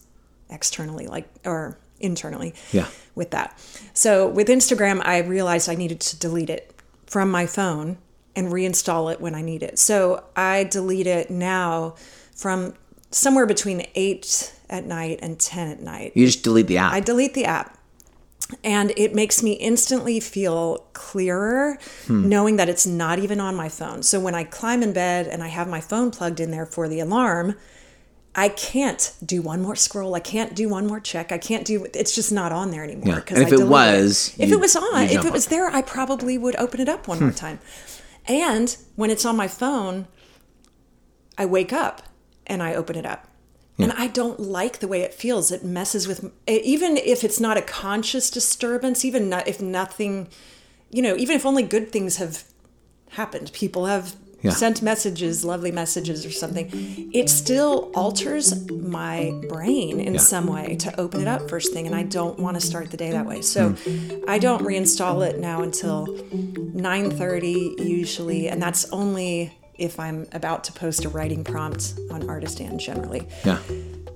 externally, 0.48 1.08
like, 1.08 1.28
or 1.44 1.78
internally 1.98 2.54
Yeah. 2.72 2.86
with 3.14 3.32
that. 3.32 3.58
So 3.92 4.28
with 4.28 4.48
Instagram, 4.48 5.04
I 5.04 5.18
realized 5.18 5.68
I 5.68 5.74
needed 5.74 6.00
to 6.00 6.18
delete 6.18 6.50
it 6.50 6.73
from 7.06 7.30
my 7.30 7.46
phone 7.46 7.98
and 8.36 8.48
reinstall 8.48 9.12
it 9.12 9.20
when 9.20 9.34
I 9.34 9.42
need 9.42 9.62
it. 9.62 9.78
So 9.78 10.24
I 10.36 10.64
delete 10.64 11.06
it 11.06 11.30
now 11.30 11.94
from 12.34 12.74
somewhere 13.10 13.46
between 13.46 13.86
8 13.94 14.54
at 14.70 14.84
night 14.84 15.20
and 15.22 15.38
10 15.38 15.68
at 15.68 15.80
night. 15.80 16.12
You 16.14 16.26
just 16.26 16.42
delete 16.42 16.66
the 16.66 16.78
app. 16.78 16.92
I 16.92 17.00
delete 17.00 17.34
the 17.34 17.44
app. 17.44 17.78
And 18.62 18.92
it 18.96 19.14
makes 19.14 19.42
me 19.42 19.52
instantly 19.52 20.20
feel 20.20 20.86
clearer 20.92 21.78
hmm. 22.06 22.28
knowing 22.28 22.56
that 22.56 22.68
it's 22.68 22.86
not 22.86 23.18
even 23.18 23.40
on 23.40 23.56
my 23.56 23.68
phone. 23.68 24.02
So 24.02 24.20
when 24.20 24.34
I 24.34 24.44
climb 24.44 24.82
in 24.82 24.92
bed 24.92 25.26
and 25.26 25.42
I 25.42 25.48
have 25.48 25.66
my 25.66 25.80
phone 25.80 26.10
plugged 26.10 26.40
in 26.40 26.50
there 26.50 26.66
for 26.66 26.86
the 26.88 27.00
alarm, 27.00 27.54
I 28.36 28.48
can't 28.48 29.14
do 29.24 29.42
one 29.42 29.62
more 29.62 29.76
scroll. 29.76 30.14
I 30.14 30.20
can't 30.20 30.54
do 30.54 30.68
one 30.68 30.86
more 30.86 31.00
check. 31.00 31.30
I 31.30 31.38
can't 31.38 31.64
do 31.64 31.86
it's 31.94 32.14
just 32.14 32.32
not 32.32 32.50
on 32.50 32.70
there 32.70 32.82
anymore. 32.82 33.14
Yeah. 33.14 33.20
'cause 33.20 33.38
And 33.38 33.46
if 33.46 33.52
I 33.52 33.62
it 33.62 33.68
was, 33.68 34.34
if 34.38 34.48
you- 34.48 34.56
it 34.56 34.60
was 34.60 34.74
on, 34.74 35.04
if 35.04 35.24
it 35.24 35.32
was 35.32 35.46
there, 35.46 35.68
I 35.68 35.82
probably 35.82 36.36
would 36.36 36.56
open 36.56 36.80
it 36.80 36.88
up 36.88 37.06
one 37.06 37.20
more 37.20 37.30
hmm. 37.30 37.36
time. 37.36 37.58
And 38.26 38.76
when 38.96 39.10
it's 39.10 39.24
on 39.24 39.36
my 39.36 39.48
phone, 39.48 40.08
I 41.36 41.46
wake 41.46 41.72
up 41.72 42.02
and 42.46 42.62
I 42.62 42.74
open 42.74 42.96
it 42.96 43.06
up. 43.06 43.28
And 43.76 43.90
I 43.90 44.06
don't 44.06 44.38
like 44.38 44.78
the 44.78 44.86
way 44.86 45.00
it 45.00 45.12
feels. 45.12 45.50
It 45.50 45.64
messes 45.64 46.06
with, 46.06 46.30
even 46.46 46.96
if 46.96 47.24
it's 47.24 47.40
not 47.40 47.56
a 47.56 47.62
conscious 47.62 48.30
disturbance, 48.30 49.04
even 49.04 49.32
if 49.32 49.60
nothing, 49.60 50.28
you 50.90 51.02
know, 51.02 51.16
even 51.16 51.34
if 51.34 51.44
only 51.44 51.64
good 51.64 51.90
things 51.90 52.16
have 52.18 52.44
happened, 53.10 53.52
people 53.52 53.86
have 53.86 54.14
Yeah. 54.44 54.52
sent 54.52 54.82
messages, 54.82 55.44
lovely 55.44 55.72
messages 55.72 56.24
or 56.26 56.30
something, 56.30 56.68
it 57.12 57.28
still 57.30 57.90
alters 57.94 58.68
my 58.70 59.32
brain 59.48 59.98
in 60.00 60.14
Yeah. 60.14 60.20
some 60.20 60.46
way 60.46 60.76
to 60.76 61.00
open 61.00 61.22
it 61.22 61.28
up 61.28 61.48
first 61.48 61.72
thing. 61.72 61.86
And 61.86 61.94
I 61.96 62.02
don't 62.02 62.38
want 62.38 62.60
to 62.60 62.64
start 62.64 62.90
the 62.90 62.96
day 62.98 63.10
that 63.12 63.26
way. 63.26 63.40
So 63.40 63.74
I 64.28 64.38
don't 64.38 64.62
reinstall 64.62 65.26
it 65.26 65.38
now 65.40 65.62
until 65.62 66.06
9.30 66.74 67.78
usually. 67.84 68.48
And 68.48 68.60
that's 68.62 68.84
only 68.92 69.52
if 69.78 69.98
I'm 69.98 70.26
about 70.32 70.64
to 70.64 70.72
post 70.72 71.04
a 71.04 71.08
writing 71.08 71.42
prompt 71.42 71.94
on 72.10 72.22
Artistan 72.24 72.78
generally. 72.78 73.26
yeah. 73.44 73.58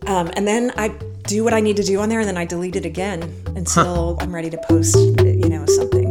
Um, 0.06 0.30
and 0.36 0.46
then 0.46 0.72
I 0.76 0.88
do 1.26 1.42
what 1.44 1.52
I 1.52 1.60
need 1.60 1.76
to 1.76 1.82
do 1.82 1.98
on 2.00 2.08
there, 2.08 2.20
and 2.20 2.28
then 2.28 2.38
I 2.38 2.46
delete 2.46 2.76
it 2.76 2.86
again 2.86 3.30
until 3.56 4.16
I'm 4.20 4.32
ready 4.34 4.48
to 4.48 4.56
post, 4.58 4.96
you 4.96 5.48
know, 5.48 5.66
something. 5.66 6.07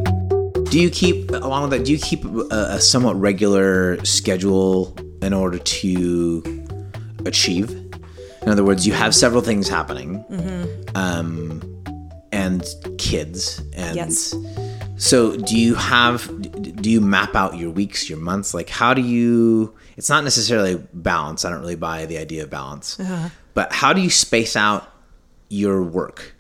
Do 0.69 0.81
you 0.81 0.89
keep 0.89 1.31
along 1.31 1.61
with 1.63 1.71
that? 1.71 1.85
Do 1.85 1.91
you 1.93 1.97
keep 1.97 2.25
a, 2.25 2.75
a 2.75 2.81
somewhat 2.81 3.15
regular 3.19 4.03
schedule 4.03 4.95
in 5.21 5.33
order 5.33 5.57
to 5.59 6.65
achieve? 7.25 7.69
In 8.41 8.49
other 8.49 8.63
words, 8.65 8.85
you 8.85 8.93
have 8.93 9.15
several 9.15 9.41
things 9.41 9.67
happening, 9.69 10.23
um, 10.95 11.61
and 12.31 12.65
kids, 12.97 13.61
and 13.75 13.95
Yes. 13.95 14.35
so 14.97 15.37
do 15.37 15.57
you 15.57 15.75
have? 15.75 16.29
Do 16.81 16.89
you 16.91 16.99
map 17.01 17.33
out 17.35 17.57
your 17.57 17.69
weeks, 17.71 18.09
your 18.09 18.19
months? 18.19 18.53
Like, 18.53 18.69
how 18.69 18.93
do 18.93 19.01
you? 19.01 19.73
It's 19.95 20.09
not 20.09 20.23
necessarily 20.25 20.75
balance. 20.93 21.45
I 21.45 21.49
don't 21.49 21.61
really 21.61 21.75
buy 21.75 22.05
the 22.05 22.17
idea 22.17 22.43
of 22.43 22.49
balance, 22.49 22.99
but 23.53 23.71
how 23.71 23.93
do 23.93 24.01
you 24.01 24.09
space 24.09 24.55
out 24.57 24.89
your 25.49 25.81
work? 25.81 26.33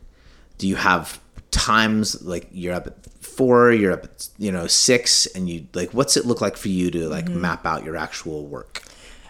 do 0.59 0.67
you 0.67 0.75
have 0.75 1.19
times 1.51 2.21
like 2.23 2.47
you're 2.51 2.73
up 2.73 2.87
at 2.87 2.93
four 3.23 3.71
you're 3.71 3.93
up 3.93 4.03
at 4.03 4.27
you 4.37 4.51
know 4.51 4.67
six 4.67 5.25
and 5.27 5.49
you 5.49 5.65
like 5.73 5.93
what's 5.93 6.17
it 6.17 6.25
look 6.25 6.41
like 6.41 6.57
for 6.57 6.69
you 6.69 6.89
to 6.91 7.07
like 7.07 7.27
map 7.29 7.65
out 7.65 7.83
your 7.85 7.95
actual 7.95 8.45
work 8.45 8.83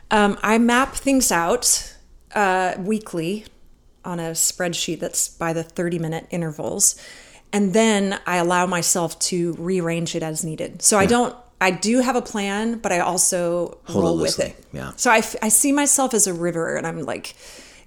Um, 0.09 0.37
I 0.41 0.57
map 0.57 0.95
things 0.95 1.31
out 1.31 1.93
uh, 2.33 2.75
weekly 2.79 3.45
on 4.05 4.19
a 4.21 4.31
spreadsheet 4.31 4.99
that's 5.01 5.27
by 5.27 5.51
the 5.51 5.63
30 5.63 5.99
minute 5.99 6.25
intervals. 6.29 6.95
And 7.51 7.73
then 7.73 8.17
I 8.25 8.37
allow 8.37 8.65
myself 8.65 9.19
to 9.31 9.53
rearrange 9.59 10.15
it 10.15 10.23
as 10.23 10.45
needed. 10.45 10.81
So 10.81 10.97
I 10.97 11.05
don't, 11.07 11.35
I 11.59 11.71
do 11.71 11.99
have 11.99 12.15
a 12.15 12.21
plan, 12.21 12.79
but 12.79 12.93
I 12.93 12.99
also 12.99 13.79
Hold 13.85 14.03
roll 14.05 14.17
with 14.17 14.39
it. 14.39 14.55
yeah. 14.71 14.93
So 14.95 15.11
I, 15.11 15.17
I 15.41 15.49
see 15.49 15.73
myself 15.73 16.13
as 16.13 16.25
a 16.27 16.33
river 16.33 16.77
and 16.77 16.87
I'm 16.87 17.01
like, 17.03 17.35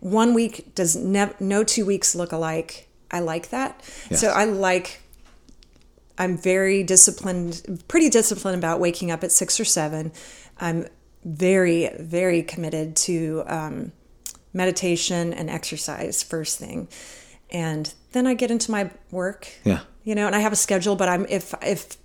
one 0.00 0.34
week 0.34 0.74
does 0.74 0.94
nev- 0.96 1.40
no 1.40 1.64
two 1.64 1.86
weeks 1.86 2.14
look 2.14 2.32
alike. 2.32 2.86
I 3.10 3.20
like 3.20 3.50
that. 3.50 3.84
So 3.84 4.08
Yes. 4.10 4.24
I 4.24 4.44
like 4.44 5.00
I'm 6.18 6.36
very 6.36 6.82
disciplined, 6.82 7.82
pretty 7.88 8.10
disciplined 8.10 8.58
about 8.58 8.78
waking 8.78 9.10
up 9.10 9.24
at 9.24 9.32
six 9.32 9.58
or 9.58 9.64
seven. 9.64 10.12
I'm 10.58 10.86
very, 11.24 11.90
very 11.98 12.42
committed 12.42 12.94
to 12.96 13.42
um, 13.46 13.92
meditation 14.52 15.32
and 15.32 15.48
exercise 15.48 16.22
first 16.22 16.58
thing, 16.58 16.88
and 17.50 17.94
then 18.12 18.26
I 18.26 18.34
get 18.34 18.50
into 18.50 18.70
my 18.70 18.90
work. 19.10 19.48
Yeah. 19.64 19.80
you 20.04 20.14
know, 20.14 20.26
and 20.26 20.36
I 20.36 20.40
have 20.40 20.52
a 20.52 20.56
schedule. 20.56 20.94
But 20.94 21.08
I'm 21.08 21.24
if 21.30 21.54
if 21.62 21.96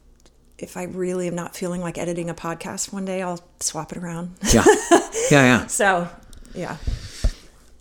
if 0.58 0.78
I 0.78 0.84
really 0.84 1.28
am 1.28 1.36
not 1.36 1.54
feeling 1.54 1.82
like 1.82 1.98
editing 1.98 2.30
a 2.30 2.34
podcast 2.34 2.94
one 2.94 3.04
day, 3.04 3.22
I'll 3.22 3.44
swap 3.60 3.91
it 3.91 3.98
around. 3.98 4.36
yeah 4.54 4.63
yeah 5.30 5.44
yeah 5.44 5.68
so, 5.68 6.08
yeah. 6.54 6.78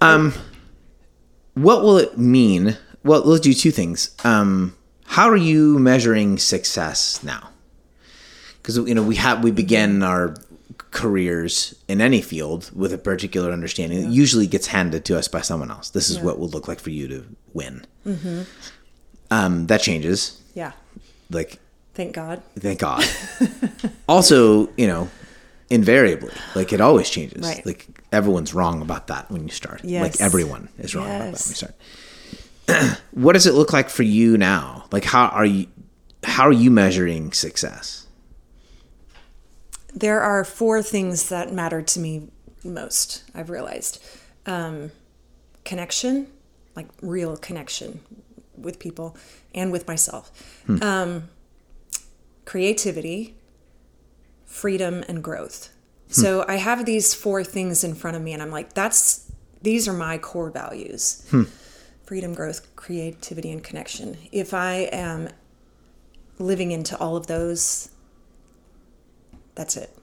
Um, 0.01 0.35
what 1.55 1.83
will 1.83 1.99
it 1.99 2.19
mean 2.19 2.77
well 3.05 3.23
let's 3.23 3.41
do 3.41 3.53
two 3.55 3.71
things. 3.71 4.15
Um 4.25 4.77
how 5.07 5.29
are 5.29 5.37
you 5.37 5.79
measuring 5.79 6.39
success 6.39 7.23
now? 7.23 7.51
Because 8.57 8.77
you 8.79 8.95
know 8.95 9.03
we 9.03 9.17
have 9.17 9.45
we 9.45 9.51
begin 9.51 10.03
our 10.03 10.35
careers 10.91 11.75
in 11.89 12.01
any 12.01 12.21
field 12.23 12.71
with 12.75 12.93
a 12.93 12.99
particular 12.99 13.53
understanding 13.53 14.03
that 14.03 14.11
usually 14.11 14.47
gets 14.47 14.69
handed 14.69 15.05
to 15.05 15.19
us 15.19 15.29
by 15.29 15.41
someone 15.41 15.71
else. 15.71 15.91
This 15.91 16.09
is 16.09 16.19
what 16.19 16.39
will 16.39 16.49
look 16.49 16.67
like 16.69 16.81
for 16.81 16.91
you 16.91 17.09
to 17.09 17.25
win. 17.53 17.85
Um 19.31 19.67
that 19.67 19.81
changes. 19.83 20.41
Yeah. 20.55 20.73
like 21.31 21.59
Thank 21.95 22.13
God. 22.15 22.43
thank 22.59 22.81
god. 22.81 23.05
Also 24.09 24.69
you 24.77 24.87
know 24.87 25.09
invariably 25.71 26.33
like 26.55 26.73
it 26.73 26.81
always 26.81 27.09
changes. 27.11 27.43
Right. 27.43 27.65
like 27.67 27.87
everyone's 28.13 28.53
wrong 28.55 28.81
about 28.83 29.09
that 29.09 29.31
when 29.31 29.43
you 29.45 29.51
start. 29.51 29.83
Yes. 29.85 30.03
like 30.03 30.21
everyone 30.21 30.69
is 30.79 30.95
wrong 30.95 31.07
about 31.07 31.19
that 31.19 31.25
when 31.45 31.51
you 31.51 31.55
start 31.55 31.75
what 33.13 33.35
does 33.35 33.47
it 33.47 33.55
look 33.55 33.73
like 33.73 33.91
for 33.91 34.03
you 34.03 34.39
now 34.39 34.87
Like 34.91 35.05
how 35.05 35.27
are 35.27 35.45
you 35.45 35.67
how 36.25 36.45
are 36.45 36.53
you 36.53 36.71
measuring 36.71 37.33
success? 37.33 38.07
There 39.95 40.21
are 40.21 40.45
four 40.45 40.83
things 40.83 41.29
that 41.29 41.53
matter 41.53 41.83
to 41.83 42.01
me 42.01 42.29
most, 42.65 43.25
I've 43.35 43.51
realized. 43.51 44.03
Um, 44.47 44.91
connection, 45.65 46.29
like 46.75 46.89
real 47.03 47.37
connection 47.37 48.01
with 48.57 48.79
people 48.79 49.17
and 49.55 49.71
with 49.71 49.87
myself. 49.87 50.31
Um, 50.83 51.29
creativity, 52.45 53.37
freedom, 54.47 55.05
and 55.09 55.23
growth. 55.23 55.71
So 56.09 56.45
I 56.47 56.57
have 56.57 56.87
these 56.87 57.13
four 57.13 57.43
things 57.43 57.83
in 57.83 57.95
front 57.95 58.17
of 58.17 58.23
me, 58.23 58.33
and 58.33 58.41
I'm 58.41 58.51
like, 58.51 58.73
that's 58.73 59.31
these 59.63 59.89
are 59.89 59.93
my 59.93 60.19
core 60.19 60.51
values 60.51 61.27
freedom, 62.05 62.35
growth, 62.35 62.75
creativity, 62.77 63.51
and 63.51 63.63
connection. 63.63 64.17
If 64.31 64.53
I 64.55 64.89
am 64.93 65.29
living 66.39 66.73
into 66.73 66.97
all 66.99 67.17
of 67.17 67.27
those, 67.27 67.91
that's 69.55 69.77
it. 69.77 69.97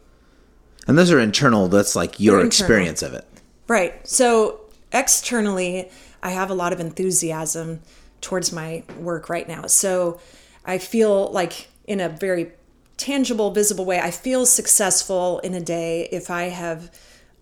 And 0.88 0.98
those 0.98 1.12
are 1.12 1.20
internal, 1.20 1.68
that's 1.68 1.96
like 1.96 2.20
your 2.20 2.44
experience 2.44 3.02
of 3.02 3.14
it. 3.14 3.26
Right. 3.68 4.06
So 4.08 4.62
externally, 4.92 5.90
I 6.24 6.32
have 6.32 6.50
a 6.50 6.54
lot 6.54 6.74
of 6.74 6.80
enthusiasm 6.80 7.82
towards 8.20 8.52
my 8.52 8.84
work 9.00 9.30
right 9.30 9.48
now. 9.48 9.68
So 9.68 10.20
I 10.66 10.78
feel 10.78 11.32
like 11.32 11.70
in 11.86 12.00
a 12.00 12.10
very 12.10 12.52
tangible, 12.98 13.52
visible 13.52 13.86
way, 13.86 14.00
I 14.00 14.12
feel 14.12 14.46
successful 14.46 15.40
in 15.40 15.54
a 15.54 15.62
day 15.62 16.08
if 16.12 16.30
I 16.30 16.44
have 16.44 16.92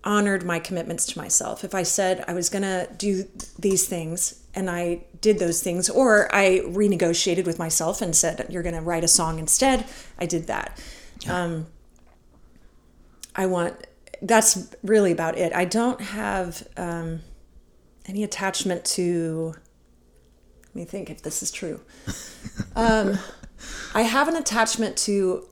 honored 0.04 0.44
my 0.44 0.58
commitments 0.58 1.06
to 1.06 1.18
myself. 1.18 1.64
If 1.64 1.74
I 1.74 1.82
said 1.82 2.24
I 2.26 2.32
was 2.32 2.48
going 2.48 2.62
to 2.62 2.88
do 2.96 3.28
these 3.58 3.86
things 3.86 4.39
and 4.54 4.70
I 4.70 5.04
did 5.20 5.38
those 5.38 5.62
things, 5.62 5.88
or 5.88 6.34
I 6.34 6.60
renegotiated 6.64 7.46
with 7.46 7.58
myself 7.58 8.02
and 8.02 8.14
said, 8.14 8.46
you're 8.50 8.62
going 8.62 8.74
to 8.74 8.80
write 8.80 9.04
a 9.04 9.08
song 9.08 9.38
instead, 9.38 9.86
I 10.18 10.26
did 10.26 10.46
that. 10.48 10.82
Um, 11.28 11.66
I 13.36 13.46
want, 13.46 13.86
that's 14.22 14.74
really 14.82 15.12
about 15.12 15.38
it. 15.38 15.52
I 15.52 15.64
don't 15.64 16.00
have 16.00 16.66
um, 16.76 17.20
any 18.06 18.24
attachment 18.24 18.84
to, 18.86 19.54
let 20.66 20.74
me 20.74 20.84
think 20.84 21.10
if 21.10 21.22
this 21.22 21.42
is 21.42 21.50
true. 21.52 21.80
um, 22.76 23.18
I 23.94 24.02
have 24.02 24.26
an 24.28 24.36
attachment 24.36 24.96
to 24.98 25.46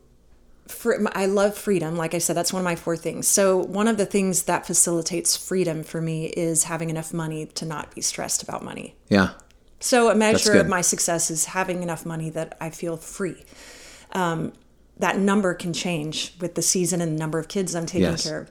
fr- 0.68 1.06
I 1.12 1.26
love 1.26 1.56
freedom. 1.56 1.96
Like 1.96 2.14
I 2.14 2.18
said, 2.18 2.36
that's 2.36 2.52
one 2.52 2.60
of 2.60 2.64
my 2.64 2.76
four 2.76 2.96
things. 2.96 3.26
So, 3.26 3.56
one 3.58 3.88
of 3.88 3.96
the 3.96 4.06
things 4.06 4.44
that 4.44 4.66
facilitates 4.66 5.36
freedom 5.36 5.82
for 5.82 6.00
me 6.00 6.26
is 6.26 6.64
having 6.64 6.90
enough 6.90 7.12
money 7.12 7.46
to 7.46 7.64
not 7.66 7.94
be 7.94 8.00
stressed 8.00 8.42
about 8.42 8.62
money. 8.64 8.94
Yeah. 9.08 9.30
So, 9.80 10.10
a 10.10 10.14
measure 10.14 10.54
of 10.54 10.68
my 10.68 10.80
success 10.80 11.30
is 11.30 11.46
having 11.46 11.82
enough 11.82 12.04
money 12.06 12.30
that 12.30 12.56
I 12.60 12.70
feel 12.70 12.96
free. 12.96 13.44
Um, 14.12 14.52
that 14.98 15.18
number 15.18 15.54
can 15.54 15.72
change 15.72 16.34
with 16.40 16.54
the 16.54 16.62
season 16.62 17.00
and 17.00 17.14
the 17.14 17.18
number 17.18 17.38
of 17.38 17.48
kids 17.48 17.74
I'm 17.74 17.86
taking 17.86 18.02
Yes. 18.02 18.24
care 18.24 18.40
of. 18.40 18.50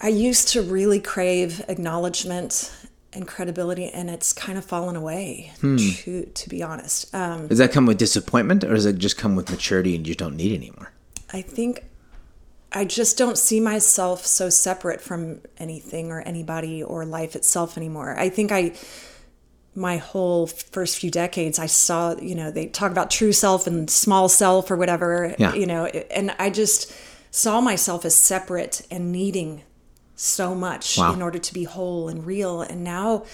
I 0.00 0.08
used 0.08 0.48
to 0.48 0.62
really 0.62 0.98
crave 0.98 1.62
acknowledgement 1.68 2.72
and 3.12 3.28
credibility, 3.28 3.86
and 3.88 4.08
it's 4.08 4.32
kind 4.32 4.56
of 4.56 4.64
fallen 4.64 4.96
away, 4.96 5.52
Hmm. 5.60 5.76
to, 5.76 6.24
to 6.26 6.48
be 6.48 6.62
honest. 6.62 7.14
Um, 7.14 7.46
Does 7.48 7.58
that 7.58 7.72
come 7.72 7.86
with 7.86 7.98
disappointment 7.98 8.64
or 8.64 8.74
does 8.74 8.86
it 8.86 8.98
just 8.98 9.18
come 9.18 9.36
with 9.36 9.50
maturity 9.50 9.94
and 9.94 10.06
you 10.06 10.14
don't 10.14 10.36
need 10.36 10.54
anymore? 10.56 10.92
I 11.32 11.42
think 11.42 11.84
I 12.72 12.84
just 12.86 13.18
don't 13.18 13.36
see 13.36 13.60
myself 13.60 14.24
so 14.24 14.48
separate 14.48 15.00
from 15.02 15.40
anything 15.58 16.10
or 16.10 16.22
anybody 16.22 16.82
or 16.82 17.04
life 17.04 17.36
itself 17.36 17.76
anymore. 17.76 18.18
I 18.18 18.30
think 18.30 18.50
I, 18.50 18.72
my 19.74 19.98
whole 19.98 20.46
first 20.46 20.98
few 20.98 21.10
decades, 21.10 21.58
I 21.58 21.66
saw, 21.66 22.16
you 22.18 22.34
know, 22.34 22.50
they 22.50 22.66
talk 22.66 22.90
about 22.90 23.10
true 23.10 23.32
self 23.32 23.66
and 23.66 23.90
small 23.90 24.28
self 24.30 24.70
or 24.70 24.76
whatever, 24.76 25.34
Yeah. 25.38 25.52
you 25.54 25.66
know, 25.66 25.84
and 25.84 26.34
I 26.38 26.48
just 26.48 26.92
saw 27.30 27.60
myself 27.60 28.04
as 28.06 28.14
separate 28.14 28.86
and 28.90 29.12
needing 29.12 29.62
so 30.16 30.54
much 30.54 30.98
Wow. 30.98 31.12
in 31.14 31.22
order 31.22 31.38
to 31.38 31.54
be 31.54 31.64
whole 31.64 32.08
and 32.08 32.26
real. 32.26 32.60
And 32.62 32.84
now 32.84 33.24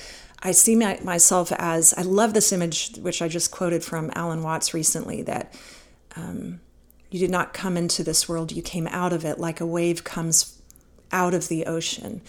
I 0.43 0.53
see 0.53 0.77
my, 0.77 0.99
myself 1.03 1.53
as, 1.53 1.93
I 1.95 2.03
love 2.03 2.33
this 2.35 2.53
image, 2.53 2.97
which 2.99 3.21
I 3.21 3.29
just 3.29 3.51
quoted 3.51 3.83
from 3.85 4.11
Alan 4.15 4.43
Watts 4.43 4.73
recently, 4.75 5.23
that 5.23 5.53
you 7.11 7.19
did 7.21 7.31
not 7.31 7.55
come 7.55 7.77
into 7.77 8.03
this 8.03 8.29
world, 8.29 8.53
you 8.53 8.61
came 8.63 8.87
out 8.89 9.13
of 9.13 9.25
it 9.25 9.39
like 9.39 9.61
a 9.61 9.67
wave 9.67 10.05
comes 10.05 10.61
out 11.13 11.33
of 11.33 11.49
the 11.49 11.65
ocean. 11.67 12.21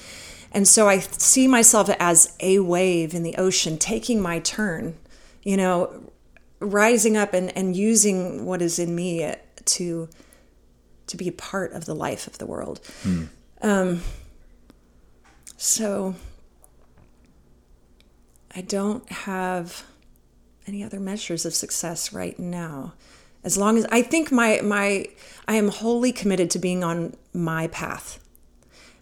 And 0.51 0.67
so 0.67 0.87
I 0.87 0.99
see 0.99 1.47
myself 1.47 1.89
as 1.99 2.35
a 2.39 2.59
wave 2.59 3.13
in 3.13 3.23
the 3.23 3.35
ocean 3.35 3.77
taking 3.77 4.21
my 4.21 4.39
turn, 4.39 4.95
you 5.43 5.57
know, 5.57 6.11
rising 6.59 7.17
up 7.17 7.33
and, 7.33 7.55
and 7.57 7.75
using 7.75 8.45
what 8.45 8.61
is 8.61 8.79
in 8.79 8.95
me 8.95 9.35
to 9.65 10.09
to 11.07 11.17
be 11.17 11.27
a 11.27 11.31
part 11.31 11.73
of 11.73 11.85
the 11.85 11.95
life 11.95 12.27
of 12.27 12.37
the 12.37 12.45
world. 12.45 12.79
Um, 13.63 14.01
so 15.61 16.15
I 18.55 18.61
don't 18.61 19.07
have 19.11 19.83
any 20.65 20.81
other 20.81 21.01
measures 21.01 21.45
of 21.45 21.53
success 21.53 22.13
right 22.13 22.39
now. 22.39 22.93
As 23.43 23.57
long 23.57 23.77
as 23.77 23.85
i 23.91 24.01
think 24.01 24.31
my 24.31 24.61
my 24.63 25.05
i 25.47 25.55
am 25.55 25.69
wholly 25.69 26.11
committed 26.11 26.49
to 26.51 26.59
being 26.59 26.81
on 26.83 27.15
my 27.33 27.67
path. 27.67 28.23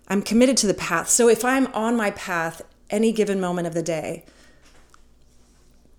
I'm 0.07 0.23
committed 0.23 0.57
to 0.57 0.67
the 0.67 0.73
path. 0.73 1.09
So 1.09 1.29
if 1.29 1.45
i'm 1.45 1.67
on 1.73 1.95
my 1.95 2.09
path 2.11 2.63
any 2.89 3.11
given 3.11 3.39
moment 3.39 3.67
of 3.67 3.75
the 3.75 3.83
day 3.83 4.25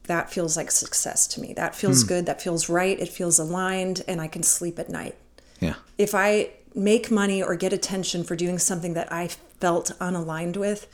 that 0.05 0.33
feels 0.33 0.57
like 0.57 0.71
success 0.73 1.27
to 1.29 1.41
me. 1.41 1.53
That 1.53 1.75
feels 1.75 2.03
hmm. 2.03 2.09
good. 2.09 2.27
That 2.27 2.41
feels 2.41 2.69
right. 2.69 2.99
It 2.99 3.11
feels 3.11 3.39
aligned 3.39 4.03
and 4.09 4.21
i 4.21 4.27
can 4.27 4.43
sleep 4.43 4.79
at 4.81 4.89
night. 4.89 5.15
Yeah. 5.61 5.75
if 5.99 6.15
I 6.15 6.51
make 6.75 7.11
money 7.11 7.43
or 7.43 7.55
get 7.57 7.73
attention 7.73 8.23
for 8.25 8.37
doing 8.37 8.59
something 8.59 8.95
that 8.95 9.13
I 9.13 9.31
felt 9.61 9.93
unaligned 10.01 10.57
with, 10.57 10.87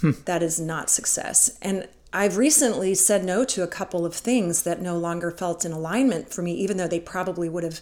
hmm. 0.00 0.12
that 0.24 0.42
is 0.42 0.60
not 0.60 0.90
success. 0.90 1.56
And 1.62 1.88
I've 2.12 2.36
recently 2.36 2.94
said 2.94 3.24
no 3.24 3.44
to 3.44 3.62
a 3.62 3.66
couple 3.66 4.06
of 4.06 4.14
things 4.14 4.62
that 4.62 4.80
no 4.80 4.96
longer 4.96 5.30
felt 5.30 5.64
in 5.64 5.72
alignment 5.72 6.32
for 6.32 6.42
me, 6.42 6.52
even 6.52 6.76
though 6.76 6.86
they 6.86 7.00
probably 7.00 7.48
would 7.48 7.64
have 7.64 7.80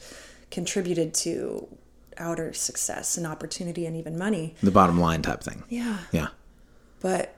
contributed 0.50 1.12
to 1.14 1.68
outer 2.18 2.52
success 2.52 3.16
and 3.16 3.26
opportunity 3.26 3.84
and 3.84 3.96
even 3.96 4.16
money. 4.16 4.54
The 4.62 4.70
bottom 4.70 4.98
line 4.98 5.22
type 5.22 5.42
thing. 5.42 5.64
Yeah. 5.68 5.98
Yeah. 6.12 6.28
But 7.00 7.36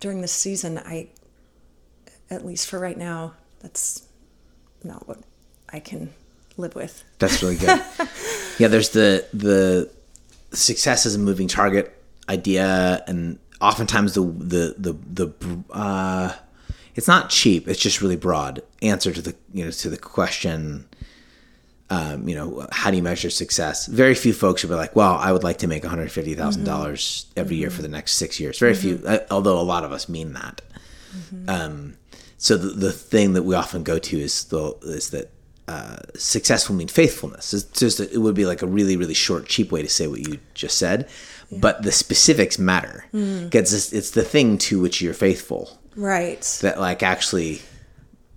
during 0.00 0.20
this 0.20 0.32
season, 0.32 0.78
I, 0.78 1.08
at 2.30 2.44
least 2.44 2.68
for 2.68 2.78
right 2.78 2.98
now, 2.98 3.34
that's 3.60 4.06
not 4.84 5.08
what 5.08 5.20
I 5.70 5.80
can 5.80 6.12
live 6.58 6.74
with. 6.74 7.02
That's 7.18 7.42
really 7.42 7.56
good. 7.56 7.80
yeah, 8.58 8.68
there's 8.68 8.90
the 8.90 9.26
the 9.32 9.90
success 10.52 11.06
as 11.06 11.14
a 11.14 11.18
moving 11.18 11.48
target 11.48 11.95
idea, 12.28 13.02
and 13.06 13.38
oftentimes 13.60 14.14
the 14.14 14.22
the 14.22 14.74
the 14.78 14.92
the 15.12 15.64
uh, 15.72 16.34
it's 16.94 17.08
not 17.08 17.30
cheap. 17.30 17.68
It's 17.68 17.80
just 17.80 18.00
really 18.00 18.16
broad 18.16 18.62
answer 18.82 19.12
to 19.12 19.22
the 19.22 19.34
you 19.52 19.64
know 19.64 19.70
to 19.70 19.90
the 19.90 19.98
question. 19.98 20.88
Um, 21.88 22.28
you 22.28 22.34
know, 22.34 22.66
how 22.72 22.90
do 22.90 22.96
you 22.96 23.02
measure 23.02 23.30
success? 23.30 23.86
Very 23.86 24.16
few 24.16 24.32
folks 24.32 24.64
would 24.64 24.70
be 24.70 24.74
like, 24.74 24.96
"Well, 24.96 25.14
I 25.14 25.30
would 25.30 25.44
like 25.44 25.58
to 25.58 25.68
make 25.68 25.84
one 25.84 25.90
hundred 25.90 26.10
fifty 26.10 26.34
dollars 26.34 27.26
every 27.36 27.56
year 27.56 27.70
for 27.70 27.82
the 27.82 27.88
next 27.88 28.14
six 28.14 28.40
years." 28.40 28.58
Very 28.58 28.74
few, 28.74 29.00
uh, 29.06 29.18
although 29.30 29.60
a 29.60 29.62
lot 29.62 29.84
of 29.84 29.92
us 29.92 30.08
mean 30.08 30.32
that. 30.32 30.62
Um, 31.48 31.96
so 32.38 32.56
the, 32.56 32.68
the 32.68 32.92
thing 32.92 33.32
that 33.34 33.44
we 33.44 33.54
often 33.54 33.82
go 33.82 33.98
to 33.98 34.18
is 34.18 34.44
the 34.44 34.74
is 34.82 35.10
that 35.10 35.30
uh, 35.68 35.96
successful 36.16 36.74
mean 36.74 36.88
faithfulness. 36.88 37.54
It's 37.54 37.64
just 37.78 38.00
it 38.00 38.18
would 38.18 38.34
be 38.34 38.46
like 38.46 38.62
a 38.62 38.66
really 38.66 38.96
really 38.96 39.14
short 39.14 39.46
cheap 39.46 39.72
way 39.72 39.82
to 39.82 39.88
say 39.88 40.06
what 40.06 40.26
you 40.26 40.38
just 40.54 40.78
said, 40.78 41.08
but 41.52 41.82
the 41.82 41.92
specifics 41.92 42.58
matter 42.58 43.04
because 43.12 43.72
it's, 43.72 43.92
it's 43.92 44.10
the 44.10 44.22
thing 44.24 44.58
to 44.58 44.80
which 44.80 45.00
you're 45.00 45.14
faithful 45.14 45.78
Right. 45.94 46.42
that 46.62 46.78
like 46.80 47.02
actually 47.02 47.60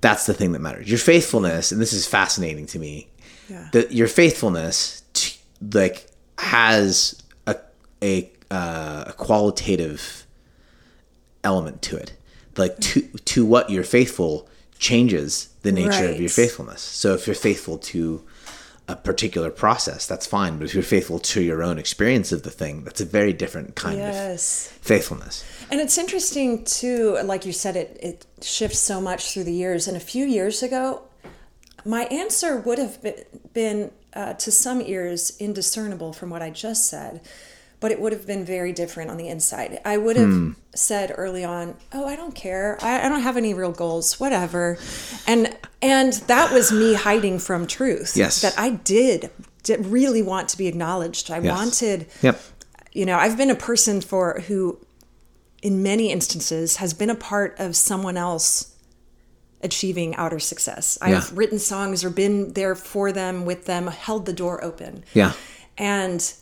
that's 0.01 0.25
the 0.25 0.33
thing 0.33 0.53
that 0.53 0.59
matters. 0.59 0.87
Your 0.89 0.97
faithfulness, 0.99 1.71
and 1.73 1.81
this 1.81 1.91
is 1.91 2.05
fascinating 2.07 2.65
to 2.67 2.79
me, 2.79 3.09
Yeah. 3.49 3.67
that 3.73 3.91
your 3.91 4.07
faithfulness 4.07 5.03
t- 5.13 5.37
like 5.73 6.07
has 6.37 7.21
a 7.47 7.57
a, 8.01 8.31
uh, 8.49 9.03
a 9.07 9.13
qualitative 9.13 10.25
element 11.43 11.81
to 11.83 11.97
it. 11.97 12.13
Like 12.57 12.79
to 12.79 13.01
to 13.01 13.45
what 13.45 13.69
you're 13.69 13.83
faithful 13.83 14.47
changes 14.77 15.49
the 15.63 15.71
nature 15.71 16.07
of 16.09 16.19
your 16.19 16.29
faithfulness. 16.29 16.81
So 16.81 17.13
if 17.13 17.27
you're 17.27 17.35
faithful 17.35 17.77
to 17.79 18.23
a 18.89 18.95
particular 18.95 19.51
process, 19.51 20.07
that's 20.07 20.25
fine. 20.25 20.57
But 20.57 20.65
if 20.65 20.73
you're 20.73 20.81
faithful 20.81 21.19
to 21.19 21.41
your 21.41 21.61
own 21.61 21.77
experience 21.77 22.31
of 22.31 22.41
the 22.41 22.49
thing, 22.49 22.83
that's 22.83 22.99
a 22.99 23.05
very 23.05 23.33
different 23.33 23.75
kind 23.75 24.01
of 24.01 24.41
faithfulness. 24.41 25.45
And 25.69 25.79
it's 25.79 25.97
interesting 25.97 26.65
too, 26.65 27.19
like 27.23 27.45
you 27.45 27.53
said, 27.53 27.75
it, 27.75 27.97
it 28.01 28.25
shifts 28.41 28.79
so 28.79 28.99
much 28.99 29.31
through 29.31 29.43
the 29.43 29.53
years. 29.53 29.87
And 29.87 29.95
a 29.95 29.99
few 29.99 30.25
years 30.25 30.63
ago, 30.63 31.03
my 31.85 32.05
answer 32.05 32.57
would 32.57 32.79
have 32.79 33.01
been, 33.03 33.23
been 33.53 33.91
uh, 34.13 34.33
to 34.33 34.51
some 34.51 34.81
ears 34.81 35.37
indiscernible 35.39 36.11
from 36.11 36.31
what 36.31 36.41
I 36.41 36.49
just 36.49 36.89
said. 36.89 37.21
But 37.79 37.91
it 37.91 37.99
would 38.01 38.11
have 38.11 38.27
been 38.27 38.43
very 38.43 38.73
different 38.73 39.09
on 39.09 39.17
the 39.17 39.27
inside. 39.27 39.79
I 39.85 39.97
would 39.97 40.17
have 40.17 40.29
Hmm. 40.29 40.51
said 40.75 41.13
early 41.17 41.43
on, 41.43 41.75
"Oh, 41.93 42.05
I 42.05 42.15
don't 42.15 42.35
care. 42.35 42.77
I, 42.81 43.05
I 43.05 43.09
don't 43.09 43.21
have 43.21 43.37
any 43.37 43.53
real 43.53 43.71
goals. 43.71 44.19
Whatever," 44.19 44.77
and 45.27 45.55
and 45.81 46.13
that 46.27 46.51
was 46.51 46.71
me 46.71 46.93
hiding 46.95 47.39
from 47.39 47.65
truth. 47.67 48.17
Yes. 48.17 48.41
that 48.41 48.53
I 48.57 48.71
did, 48.71 49.29
did 49.63 49.85
really 49.85 50.21
want 50.21 50.49
to 50.49 50.57
be 50.57 50.67
acknowledged. 50.67 51.31
I 51.31 51.39
Yes. 51.39 51.57
wanted. 51.57 52.07
Yep. 52.21 52.41
You 52.91 53.05
know, 53.05 53.17
I've 53.17 53.37
been 53.37 53.49
a 53.51 53.55
person 53.55 54.01
for 54.01 54.41
who, 54.47 54.79
in 55.61 55.81
many 55.83 56.11
instances, 56.11 56.77
has 56.77 56.93
been 56.93 57.09
a 57.09 57.15
part 57.15 57.55
of 57.59 57.75
someone 57.75 58.17
else 58.17 58.67
achieving 59.61 60.15
outer 60.15 60.39
success. 60.39 60.97
I've 61.01 61.35
written 61.37 61.59
songs 61.59 62.03
or 62.03 62.09
been 62.09 62.53
there 62.53 62.75
for 62.75 63.11
them, 63.11 63.45
with 63.45 63.65
them, 63.65 63.87
held 63.87 64.25
the 64.25 64.31
door 64.33 64.63
open 64.63 65.03
Yeah. 65.13 65.33
and 65.77 66.33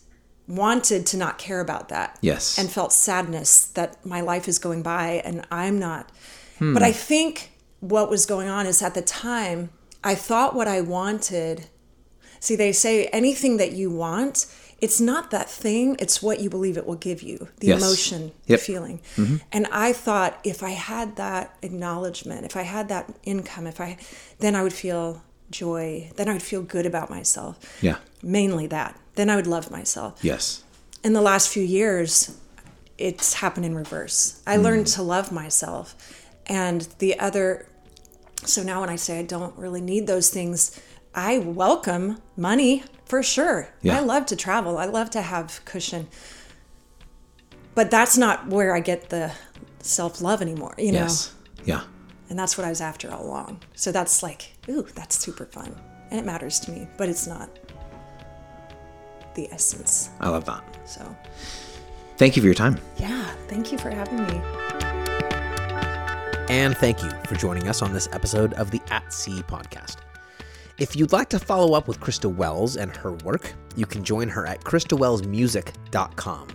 wanted 0.48 1.06
to 1.08 1.18
not 1.18 1.38
care 1.38 1.60
about 1.60 1.90
that. 1.90 2.18
Yes. 2.22 2.58
And 2.58 2.72
felt 2.72 2.94
sadness 2.94 3.66
that 3.66 4.06
my 4.06 4.22
life 4.22 4.48
is 4.48 4.60
going 4.60 4.82
by 4.82 5.22
and 5.26 5.46
I'm 5.52 5.78
not. 5.78 6.10
Hmm. 6.60 6.74
But 6.74 6.84
I 6.84 6.92
think 6.92 7.52
what 7.80 8.10
was 8.10 8.26
going 8.26 8.48
on 8.50 8.66
is 8.66 8.82
at 8.82 8.94
the 8.94 9.02
time, 9.02 9.70
I 10.04 10.16
thought 10.16 10.56
what 10.56 10.68
I 10.68 10.82
wanted. 10.82 11.68
See, 12.40 12.56
they 12.56 12.72
say 12.72 13.06
anything 13.08 13.58
that 13.58 13.74
you 13.74 13.90
want, 13.92 14.46
it's 14.80 15.02
not 15.02 15.32
that 15.32 15.50
thing, 15.50 15.96
it's 16.00 16.22
what 16.22 16.40
you 16.40 16.50
believe 16.52 16.78
it 16.78 16.86
will 16.86 16.96
give 16.96 17.22
you 17.24 17.48
the 17.60 17.68
Yes. 17.68 17.82
emotion, 17.82 18.32
Yep. 18.46 18.60
the 18.60 18.66
feeling. 18.66 19.02
And 19.52 19.68
I 19.72 19.92
thought 19.92 20.40
if 20.44 20.62
I 20.64 20.70
had 20.72 21.16
that 21.16 21.56
acknowledgement, 21.64 22.46
if 22.46 22.56
I 22.56 22.62
had 22.62 22.88
that 22.90 23.10
income, 23.24 23.66
if 23.68 23.82
I, 23.82 23.98
then 24.40 24.56
I 24.56 24.62
would 24.64 24.74
feel 24.74 25.24
joy, 25.50 26.10
then 26.16 26.30
I 26.30 26.34
would 26.34 26.44
feel 26.44 26.62
good 26.62 26.86
about 26.86 27.10
myself 27.10 27.58
Yeah. 27.82 27.98
mainly 28.22 28.68
that. 28.68 29.00
Then 29.16 29.30
I 29.30 29.36
would 29.36 29.48
love 29.48 29.72
myself. 29.72 30.20
Yes. 30.22 30.64
In 31.04 31.14
the 31.14 31.22
last 31.22 31.50
few 31.50 31.64
years, 31.64 32.38
it's 32.98 33.36
happened 33.36 33.66
in 33.66 33.76
reverse. 33.76 34.42
I 34.46 34.58
hmm. 34.58 34.64
learned 34.64 34.88
to 34.88 35.04
love 35.04 35.32
myself. 35.32 35.96
And 36.48 36.82
the 37.00 37.20
other, 37.20 37.68
so 38.44 38.64
now 38.64 38.82
when 38.82 38.90
I 38.90 38.96
say 38.96 39.20
I 39.20 39.24
don't 39.24 39.58
really 39.58 39.82
need 39.82 40.08
those 40.08 40.30
things, 40.30 40.80
I 41.14 41.40
welcome 41.40 42.22
money 42.36 42.84
for 43.06 43.24
sure. 43.24 43.70
Yeah. 43.82 43.98
I 43.98 44.02
love 44.02 44.26
to 44.28 44.36
travel, 44.36 44.78
I 44.78 44.86
love 44.86 45.10
to 45.12 45.22
have 45.22 45.62
cushion. 45.66 46.08
But 47.76 47.92
that's 47.92 48.18
not 48.18 48.48
where 48.48 48.76
I 48.76 48.80
get 48.80 49.10
the 49.10 49.32
self 49.82 50.22
love 50.22 50.42
anymore, 50.42 50.76
you 50.78 50.92
know? 50.92 51.02
Yes. 51.02 51.34
Yeah. 51.64 51.84
And 52.30 52.38
that's 52.38 52.58
what 52.58 52.66
I 52.66 52.70
was 52.70 52.82
after 52.82 53.12
all 53.12 53.26
along. 53.26 53.62
So 53.76 53.92
that's 53.92 54.22
like, 54.22 54.52
ooh, 54.70 54.86
that's 54.96 55.18
super 55.18 55.46
fun. 55.46 55.74
And 56.12 56.20
it 56.20 56.26
matters 56.26 56.60
to 56.62 56.72
me, 56.72 56.88
but 56.98 57.08
it's 57.10 57.28
not 57.28 57.50
the 59.36 59.48
essence. 59.52 60.10
I 60.20 60.30
love 60.30 60.46
that. 60.46 60.64
So, 60.88 61.16
Thank 62.18 62.36
you 62.36 62.42
for 62.42 62.48
your 62.48 62.56
time. 62.56 62.80
yeah, 62.98 63.26
thank 63.48 63.72
you 63.72 63.78
for 63.78 63.92
having 63.92 64.24
me. 64.26 64.42
And 66.50 66.76
thank 66.78 67.04
you 67.04 67.10
for 67.28 67.36
joining 67.36 67.68
us 67.68 67.82
on 67.82 67.94
this 67.94 68.08
episode 68.12 68.54
of 68.54 68.72
the 68.72 68.82
At 68.90 69.14
Sea 69.14 69.42
podcast. 69.44 69.98
If 70.80 70.96
you'd 70.96 71.12
like 71.12 71.30
to 71.30 71.40
follow 71.40 71.74
up 71.76 71.88
with 71.88 72.00
Christa 72.00 72.34
Wells 72.34 72.78
and 72.78 72.96
her 72.96 73.12
work, 73.14 73.54
you 73.76 73.86
can 73.86 74.04
join 74.04 74.30
her 74.30 74.46
at 74.48 74.62
ChristaWellsMusic.com. 74.62 76.48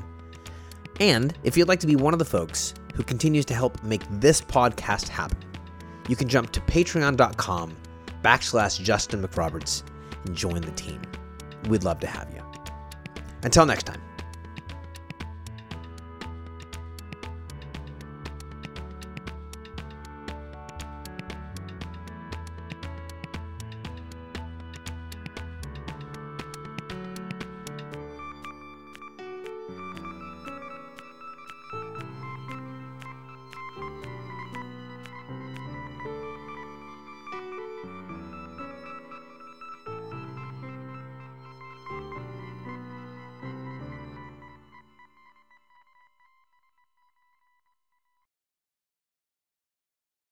And 1.00 1.38
if 1.44 1.56
you'd 1.56 1.68
like 1.68 1.80
to 1.80 1.86
be 1.86 1.96
one 1.96 2.12
of 2.12 2.18
the 2.18 2.24
folks 2.24 2.74
who 2.94 3.02
continues 3.02 3.44
to 3.46 3.54
help 3.54 3.82
make 3.82 4.02
this 4.20 4.40
podcast 4.40 5.08
happen, 5.08 5.38
you 6.08 6.16
can 6.16 6.28
jump 6.28 6.50
to 6.52 6.60
patreon.com 6.60 7.76
backslash 8.22 8.82
Justin 8.82 9.22
McRoberts 9.22 9.82
and 10.24 10.36
join 10.36 10.60
the 10.60 10.72
team. 10.72 11.00
We'd 11.68 11.84
love 11.84 12.00
to 12.00 12.06
have 12.06 12.28
you. 12.34 12.42
Until 13.42 13.66
next 13.66 13.84
time. 13.84 14.00